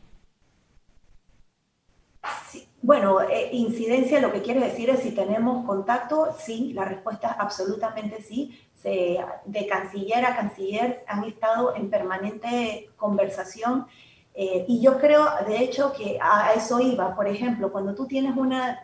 Bueno, 2.81 3.21
eh, 3.21 3.49
incidencia 3.51 4.21
lo 4.21 4.31
que 4.31 4.41
quiere 4.41 4.61
decir 4.61 4.89
es 4.89 5.01
si 5.01 5.11
tenemos 5.11 5.65
contacto, 5.65 6.35
sí, 6.39 6.71
la 6.73 6.85
respuesta 6.85 7.31
es 7.31 7.35
absolutamente 7.39 8.21
sí. 8.21 8.57
de 8.83 9.67
canciller 9.67 10.25
a 10.25 10.37
canciller 10.37 11.03
han 11.07 11.25
estado 11.25 11.75
en 11.75 11.89
permanente 11.89 12.89
conversación 12.95 13.85
eh, 14.41 14.63
y 14.69 14.79
yo 14.79 14.97
creo, 14.97 15.27
de 15.45 15.57
hecho, 15.57 15.91
que 15.91 16.17
a 16.21 16.53
eso 16.53 16.79
iba. 16.79 17.13
Por 17.13 17.27
ejemplo, 17.27 17.73
cuando 17.73 17.93
tú 17.93 18.07
tienes 18.07 18.37
una, 18.37 18.81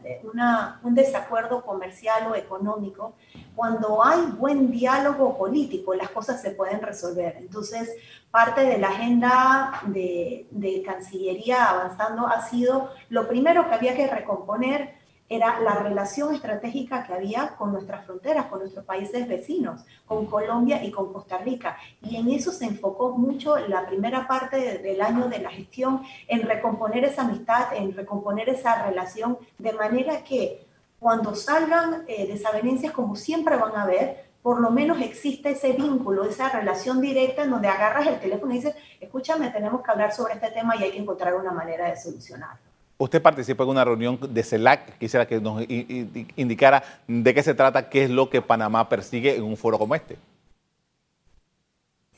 un 0.83 0.93
desacuerdo 0.93 1.63
comercial 1.63 2.29
o 2.29 2.35
económico, 2.35 3.13
cuando 3.55 4.03
hay 4.03 4.25
buen 4.37 4.69
diálogo 4.69 5.37
político, 5.37 5.93
las 5.93 6.09
cosas 6.09 6.41
se 6.41 6.51
pueden 6.51 6.81
resolver. 6.81 7.37
Entonces, 7.37 7.89
parte 8.31 8.65
de 8.65 8.79
la 8.79 8.89
agenda 8.89 9.79
de, 9.85 10.45
de 10.51 10.83
Cancillería 10.83 11.69
avanzando 11.69 12.27
ha 12.27 12.41
sido 12.49 12.89
lo 13.07 13.25
primero 13.25 13.65
que 13.69 13.75
había 13.75 13.95
que 13.95 14.07
recomponer 14.07 14.94
era 15.27 15.59
la 15.59 15.75
relación 15.75 16.35
estratégica 16.35 17.03
que 17.03 17.13
había 17.13 17.55
con 17.55 17.71
nuestras 17.71 18.05
fronteras, 18.05 18.45
con 18.45 18.59
nuestros 18.59 18.85
países 18.85 19.27
vecinos, 19.27 19.81
con 20.05 20.27
Colombia 20.27 20.83
y 20.83 20.91
con 20.91 21.11
Costa 21.11 21.39
Rica. 21.39 21.77
Y 22.01 22.17
en 22.17 22.29
eso 22.29 22.51
se 22.51 22.65
enfocó 22.65 23.17
mucho 23.17 23.57
la 23.57 23.87
primera 23.87 24.27
parte 24.27 24.79
del 24.79 25.01
año 25.01 25.27
de 25.27 25.39
la 25.39 25.49
gestión, 25.49 26.03
en 26.27 26.43
recomponer 26.43 27.05
esa 27.05 27.23
amistad, 27.23 27.75
en 27.75 27.93
recomponer 27.93 28.49
esa 28.49 28.85
relación, 28.85 29.37
de 29.57 29.73
manera 29.73 30.23
que 30.23 30.65
cuando 30.99 31.35
salgan 31.35 32.03
eh, 32.07 32.27
desavenencias, 32.27 32.93
como 32.93 33.15
siempre 33.15 33.57
van 33.57 33.75
a 33.75 33.83
haber, 33.83 34.25
por 34.41 34.61
lo 34.61 34.69
menos 34.69 35.01
existe 35.01 35.51
ese 35.51 35.73
vínculo, 35.73 36.23
esa 36.23 36.49
relación 36.49 37.01
directa 37.01 37.43
en 37.43 37.49
donde 37.49 37.67
agarras 37.67 38.05
el 38.05 38.19
teléfono 38.19 38.53
y 38.53 38.57
dices, 38.57 38.75
escúchame, 38.99 39.49
tenemos 39.49 39.81
que 39.81 39.91
hablar 39.91 40.13
sobre 40.13 40.35
este 40.35 40.51
tema 40.51 40.75
y 40.75 40.83
hay 40.83 40.91
que 40.91 40.99
encontrar 40.99 41.33
una 41.33 41.51
manera 41.51 41.89
de 41.89 41.97
solucionarlo. 41.97 42.74
Usted 42.97 43.21
participó 43.21 43.63
en 43.63 43.69
una 43.69 43.83
reunión 43.83 44.17
de 44.29 44.43
CELAC, 44.43 44.97
quisiera 44.97 45.27
que 45.27 45.41
nos 45.41 45.63
indicara 45.67 46.83
de 47.07 47.33
qué 47.33 47.43
se 47.43 47.53
trata, 47.53 47.89
qué 47.89 48.05
es 48.05 48.09
lo 48.09 48.29
que 48.29 48.41
Panamá 48.41 48.87
persigue 48.87 49.35
en 49.35 49.43
un 49.43 49.57
foro 49.57 49.77
como 49.77 49.95
este. 49.95 50.17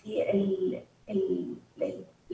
Sí, 0.04 0.22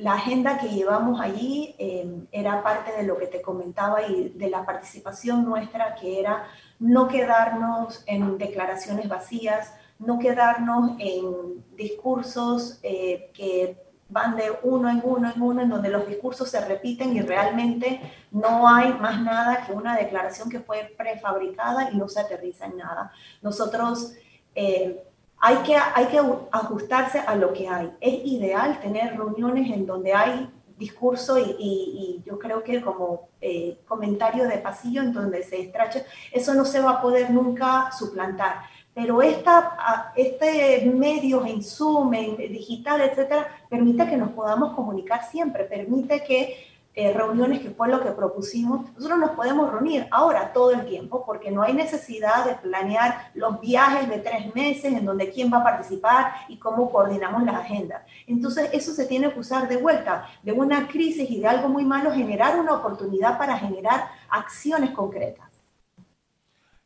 la 0.03 0.15
agenda 0.15 0.58
que 0.58 0.67
llevamos 0.67 1.21
allí 1.21 1.75
em, 1.77 2.27
era 2.34 2.62
parte 2.62 2.91
de 2.91 3.03
lo 3.03 3.17
que 3.17 3.27
te 3.27 3.41
comentaba 3.41 4.06
y 4.06 4.29
de 4.36 4.49
la 4.49 4.65
participación 4.65 5.45
nuestra, 5.45 5.95
que 5.95 6.19
era 6.19 6.45
no 6.79 7.08
quedarnos 7.08 8.03
en 8.06 8.38
declaraciones 8.38 9.08
vacías, 9.08 9.73
no 9.99 10.19
quedarnos 10.19 10.91
en 10.99 11.63
discursos 11.77 12.79
eh, 12.84 13.32
que 13.34 13.77
van 14.13 14.38
de 14.38 14.52
uno 14.62 14.89
en 14.89 15.02
uno 15.04 15.32
en 15.32 15.41
uno, 15.41 15.62
en 15.63 15.69
donde 15.69 15.89
los 15.89 16.08
discursos 16.08 16.49
se 16.49 16.63
repiten 16.63 17.15
y 17.15 17.21
realmente 17.21 17.99
no 18.32 18.67
hay 18.67 18.93
más 18.93 19.19
nada 19.21 19.65
que 19.65 19.73
una 19.73 19.97
declaración 19.97 20.49
que 20.49 20.60
fue 20.60 20.93
prefabricada 20.95 21.89
y 21.91 21.97
no 21.97 22.08
se 22.08 22.21
aterriza 22.21 22.67
en 22.67 22.78
nada. 22.78 23.12
Nosotros 23.41 24.13
eh, 24.56 25.04
hay, 25.39 25.58
que, 25.58 25.76
hay 25.76 26.06
que 26.06 26.21
ajustarse 26.52 27.19
a 27.19 27.36
lo 27.36 27.52
que 27.52 27.67
hay. 27.67 27.91
Es 27.99 28.13
ideal 28.23 28.80
tener 28.80 29.17
reuniones 29.17 29.69
en 29.71 29.86
donde 29.86 30.13
hay 30.13 30.49
discurso 30.78 31.38
y, 31.38 32.21
yo 32.26 32.39
creo 32.39 32.63
que 32.63 32.82
como 32.82 33.30
eh, 33.41 33.80
comentario 33.88 34.47
de 34.47 34.58
pasillo 34.58 35.02
en 35.02 35.13
donde 35.13 35.43
se 35.43 35.62
estracha, 35.62 36.04
eso 36.32 36.54
no 36.54 36.65
se 36.65 36.80
va 36.80 36.91
a 36.91 37.02
poder 37.02 37.32
nunca 37.32 37.91
suplantar 37.91 38.63
pero 38.93 39.21
esta, 39.21 40.12
este 40.15 40.86
medio 40.93 41.45
en 41.45 41.63
Zoom, 41.63 42.13
en 42.13 42.38
digital, 42.38 43.01
etcétera, 43.01 43.47
permite 43.69 44.08
que 44.08 44.17
nos 44.17 44.32
podamos 44.32 44.73
comunicar 44.75 45.23
siempre, 45.29 45.63
permite 45.63 46.23
que 46.23 46.73
eh, 46.95 47.12
reuniones, 47.12 47.62
que 47.62 47.71
fue 47.71 47.88
lo 47.88 48.03
que 48.03 48.12
propusimos, 48.12 48.86
nosotros 48.93 49.17
nos 49.17 49.32
podemos 49.32 49.71
reunir 49.71 50.08
ahora 50.12 50.53
todo 50.53 50.69
el 50.69 50.86
tiempo, 50.86 51.25
porque 51.25 51.49
no 51.49 51.63
hay 51.63 51.73
necesidad 51.73 52.45
de 52.45 52.53
planear 52.53 53.32
los 53.34 53.60
viajes 53.60 54.08
de 54.08 54.19
tres 54.19 54.53
meses 54.53 54.93
en 54.93 55.03
donde 55.03 55.32
quién 55.32 55.51
va 55.51 55.58
a 55.58 55.63
participar 55.63 56.34
y 56.47 56.58
cómo 56.58 56.91
coordinamos 56.91 57.41
las 57.45 57.56
agendas. 57.56 58.03
Entonces, 58.27 58.69
eso 58.73 58.91
se 58.91 59.08
tiene 59.08 59.34
que 59.34 59.39
usar 59.39 59.67
de 59.67 59.77
vuelta, 59.77 60.27
de 60.43 60.51
una 60.51 60.88
crisis 60.88 61.27
y 61.32 61.39
de 61.39 61.47
algo 61.47 61.67
muy 61.67 61.84
malo, 61.84 62.12
generar 62.12 62.60
una 62.60 62.75
oportunidad 62.75 63.39
para 63.39 63.58
generar 63.58 64.10
acciones 64.29 64.91
concretas. 64.91 65.42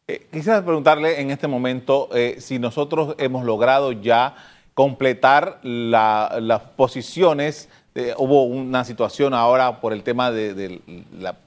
Eh, 0.10 0.26
quisiera 0.32 0.63
preguntarle 0.63 1.20
en 1.20 1.32
este 1.32 1.50
momento 1.50 2.08
eh, 2.13 2.38
si 2.39 2.60
nosotros 2.60 3.15
hemos 3.17 3.43
logrado 3.43 3.91
ya 3.91 4.36
completar 4.74 5.60
las 5.63 6.62
posiciones. 6.78 7.67
hubo 8.17 8.43
una 8.43 8.86
situación 8.86 9.34
ahora 9.34 9.82
por 9.82 9.91
el 9.91 10.04
tema 10.04 10.32
de, 10.32 10.80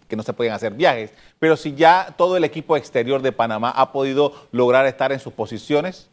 que 0.08 0.16
no 0.16 0.22
se 0.22 0.32
pueden 0.34 0.52
hacer 0.52 0.74
viajes, 0.74 1.14
pero 1.38 1.56
si 1.56 1.74
ya 1.74 2.12
todo 2.18 2.36
el 2.36 2.44
equipo 2.44 2.76
exterior 2.76 3.22
de 3.22 3.32
Panamá 3.32 3.70
ha 3.70 3.92
podido 3.92 4.34
lograr 4.52 4.84
estar 4.84 5.10
en 5.12 5.20
sus 5.20 5.32
posiciones. 5.32 6.09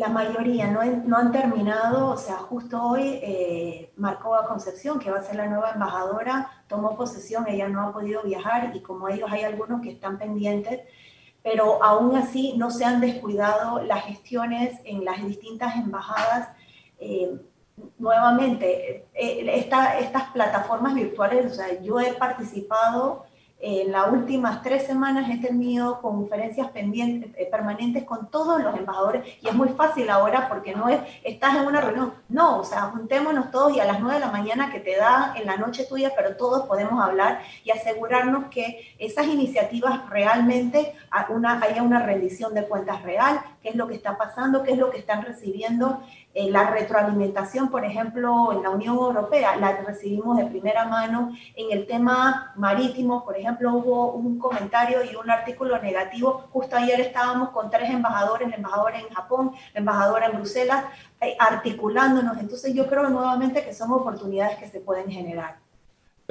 La 0.00 0.08
mayoría 0.08 0.66
no, 0.66 0.82
no 0.82 1.18
han 1.18 1.30
terminado, 1.30 2.08
o 2.08 2.16
sea, 2.16 2.36
justo 2.36 2.82
hoy 2.82 3.20
eh, 3.22 3.92
Marcova 3.96 4.46
Concepción, 4.46 4.98
que 4.98 5.10
va 5.10 5.18
a 5.18 5.22
ser 5.22 5.36
la 5.36 5.46
nueva 5.46 5.72
embajadora, 5.72 6.64
tomó 6.68 6.96
posesión, 6.96 7.46
ella 7.46 7.68
no 7.68 7.82
ha 7.82 7.92
podido 7.92 8.22
viajar 8.22 8.74
y 8.74 8.80
como 8.80 9.10
ellos 9.10 9.30
hay 9.30 9.42
algunos 9.42 9.82
que 9.82 9.90
están 9.90 10.16
pendientes, 10.16 10.80
pero 11.42 11.84
aún 11.84 12.16
así 12.16 12.54
no 12.56 12.70
se 12.70 12.86
han 12.86 13.02
descuidado 13.02 13.82
las 13.82 14.06
gestiones 14.06 14.80
en 14.84 15.04
las 15.04 15.22
distintas 15.22 15.76
embajadas. 15.76 16.48
Eh, 16.98 17.38
nuevamente, 17.98 19.06
eh, 19.12 19.50
estas 19.54 20.30
plataformas 20.32 20.94
virtuales, 20.94 21.52
o 21.52 21.54
sea, 21.54 21.78
yo 21.82 22.00
he 22.00 22.14
participado 22.14 23.26
en 23.60 23.92
las 23.92 24.10
últimas 24.10 24.62
tres 24.62 24.86
semanas 24.86 25.30
he 25.30 25.38
tenido 25.38 26.00
conferencias 26.00 26.70
pendientes, 26.70 27.30
eh, 27.36 27.46
permanentes 27.50 28.04
con 28.04 28.30
todos 28.30 28.62
los 28.62 28.74
embajadores 28.76 29.22
y 29.42 29.48
es 29.48 29.54
muy 29.54 29.68
fácil 29.70 30.08
ahora 30.08 30.48
porque 30.48 30.74
no 30.74 30.88
es, 30.88 31.00
estás 31.22 31.56
en 31.56 31.66
una 31.66 31.80
reunión, 31.80 32.14
no, 32.28 32.58
o 32.58 32.64
sea, 32.64 32.82
juntémonos 32.82 33.50
todos 33.50 33.76
y 33.76 33.80
a 33.80 33.84
las 33.84 34.00
nueve 34.00 34.14
de 34.14 34.26
la 34.26 34.32
mañana 34.32 34.72
que 34.72 34.80
te 34.80 34.96
da 34.96 35.34
en 35.36 35.46
la 35.46 35.56
noche 35.56 35.84
tuya, 35.84 36.12
pero 36.16 36.36
todos 36.36 36.66
podemos 36.66 37.02
hablar 37.02 37.42
y 37.64 37.70
asegurarnos 37.70 38.46
que 38.46 38.94
esas 38.98 39.26
iniciativas 39.26 40.08
realmente 40.08 40.94
haya 41.10 41.82
una 41.82 42.00
rendición 42.00 42.54
de 42.54 42.66
cuentas 42.66 43.02
real, 43.02 43.40
qué 43.62 43.70
es 43.70 43.76
lo 43.76 43.86
que 43.86 43.94
está 43.94 44.16
pasando, 44.16 44.62
qué 44.62 44.72
es 44.72 44.78
lo 44.78 44.90
que 44.90 44.98
están 44.98 45.22
recibiendo 45.22 46.02
eh, 46.32 46.48
la 46.50 46.70
retroalimentación, 46.70 47.70
por 47.70 47.84
ejemplo, 47.84 48.52
en 48.52 48.62
la 48.62 48.70
Unión 48.70 48.96
Europea, 48.96 49.56
la 49.56 49.72
recibimos 49.78 50.36
de 50.38 50.46
primera 50.46 50.86
mano. 50.86 51.32
En 51.56 51.76
el 51.76 51.86
tema 51.86 52.52
marítimo, 52.54 53.24
por 53.24 53.36
ejemplo, 53.36 53.72
hubo 53.74 54.12
un 54.12 54.38
comentario 54.38 55.02
y 55.02 55.16
un 55.16 55.28
artículo 55.28 55.80
negativo. 55.80 56.48
Justo 56.52 56.76
ayer 56.76 57.00
estábamos 57.00 57.50
con 57.50 57.68
tres 57.68 57.90
embajadores, 57.90 58.46
el 58.48 58.54
embajador 58.54 58.94
en 58.94 59.08
Japón, 59.08 59.52
la 59.74 59.80
embajadora 59.80 60.26
en 60.26 60.36
Bruselas, 60.36 60.84
eh, 61.20 61.36
articulándonos. 61.38 62.38
Entonces 62.38 62.72
yo 62.74 62.86
creo 62.86 63.08
nuevamente 63.08 63.64
que 63.64 63.74
son 63.74 63.90
oportunidades 63.92 64.58
que 64.58 64.68
se 64.68 64.80
pueden 64.80 65.10
generar. 65.10 65.69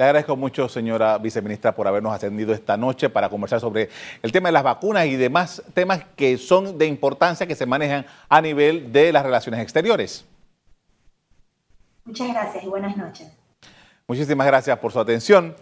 Le 0.00 0.04
agradezco 0.04 0.34
mucho, 0.34 0.66
señora 0.66 1.18
viceministra, 1.18 1.74
por 1.74 1.86
habernos 1.86 2.14
atendido 2.14 2.54
esta 2.54 2.74
noche 2.74 3.10
para 3.10 3.28
conversar 3.28 3.60
sobre 3.60 3.90
el 4.22 4.32
tema 4.32 4.48
de 4.48 4.52
las 4.52 4.62
vacunas 4.62 5.04
y 5.04 5.16
demás 5.16 5.62
temas 5.74 6.06
que 6.16 6.38
son 6.38 6.78
de 6.78 6.86
importancia 6.86 7.46
que 7.46 7.54
se 7.54 7.66
manejan 7.66 8.06
a 8.30 8.40
nivel 8.40 8.90
de 8.94 9.12
las 9.12 9.22
relaciones 9.22 9.60
exteriores. 9.60 10.24
Muchas 12.06 12.28
gracias 12.28 12.64
y 12.64 12.68
buenas 12.68 12.96
noches. 12.96 13.30
Muchísimas 14.08 14.46
gracias 14.46 14.78
por 14.78 14.90
su 14.90 15.00
atención. 15.00 15.54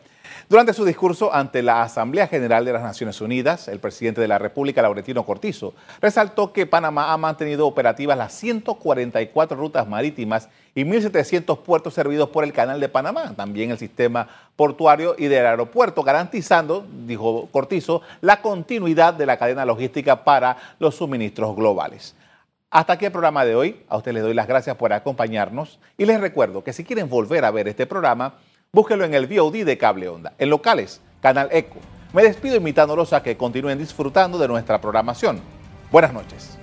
Durante 0.49 0.73
su 0.73 0.87
discurso 0.87 1.35
ante 1.35 1.63
la 1.63 1.83
Asamblea 1.83 2.27
General 2.27 2.65
de 2.65 2.73
las 2.73 2.83
Naciones 2.83 3.21
Unidas, 3.21 3.69
el 3.69 3.81
presidente 3.81 4.23
de 4.23 4.29
la 4.29 4.39
República, 4.39 4.81
Laurentino 4.81 5.27
Cortizo, 5.27 5.75
resaltó 6.01 6.55
que 6.55 6.65
Panamá 6.65 7.13
ha 7.13 7.19
mantenido 7.19 7.67
operativas 7.67 8.17
las 8.17 8.33
144 8.33 9.59
rutas 9.59 9.87
marítimas 9.87 10.49
y 10.75 10.85
1.700 10.85 11.59
puertos 11.59 11.93
servidos 11.93 12.31
por 12.31 12.45
el 12.45 12.55
Canal 12.55 12.81
de 12.81 12.89
Panamá, 12.89 13.35
también 13.37 13.73
el 13.73 13.77
sistema 13.77 14.27
portuario 14.57 15.15
y 15.19 15.27
del 15.27 15.45
aeropuerto, 15.45 16.03
garantizando, 16.03 16.87
dijo 17.05 17.51
Cortizo, 17.53 18.01
la 18.23 18.41
continuidad 18.41 19.13
de 19.13 19.27
la 19.27 19.37
cadena 19.37 19.67
logística 19.67 20.25
para 20.25 20.57
los 20.79 20.95
suministros 20.95 21.55
globales. 21.57 22.17
Hasta 22.71 22.95
aquí 22.95 23.05
el 23.05 23.13
programa 23.13 23.45
de 23.45 23.55
hoy. 23.55 23.83
A 23.89 23.99
ustedes 23.99 24.15
les 24.15 24.23
doy 24.23 24.35
las 24.35 24.47
gracias 24.47 24.77
por 24.77 24.95
acompañarnos 24.95 25.79
y 25.99 26.07
les 26.07 26.19
recuerdo 26.19 26.65
que 26.65 26.73
si 26.73 26.85
quieren 26.85 27.11
volver 27.11 27.45
a 27.45 27.51
ver 27.51 27.69
este 27.69 27.87
programa, 27.87 28.35
Búsquelo 28.71 29.07
en 29.07 29.15
el 29.15 29.27
VOD 29.27 29.65
de 29.65 29.79
Cable 29.79 30.11
Onda. 30.11 30.35
En 30.37 30.51
locales, 30.51 31.01
Canal 31.23 31.49
Eco. 31.53 31.79
Me 32.13 32.23
despido 32.23 32.57
invitándolos 32.57 33.15
a 33.15 33.23
que 33.23 33.35
continúen 33.35 33.79
disfrutando 33.79 34.37
de 34.37 34.47
nuestra 34.47 34.79
programación. 34.79 35.41
Buenas 35.91 36.13
noches. 36.13 36.59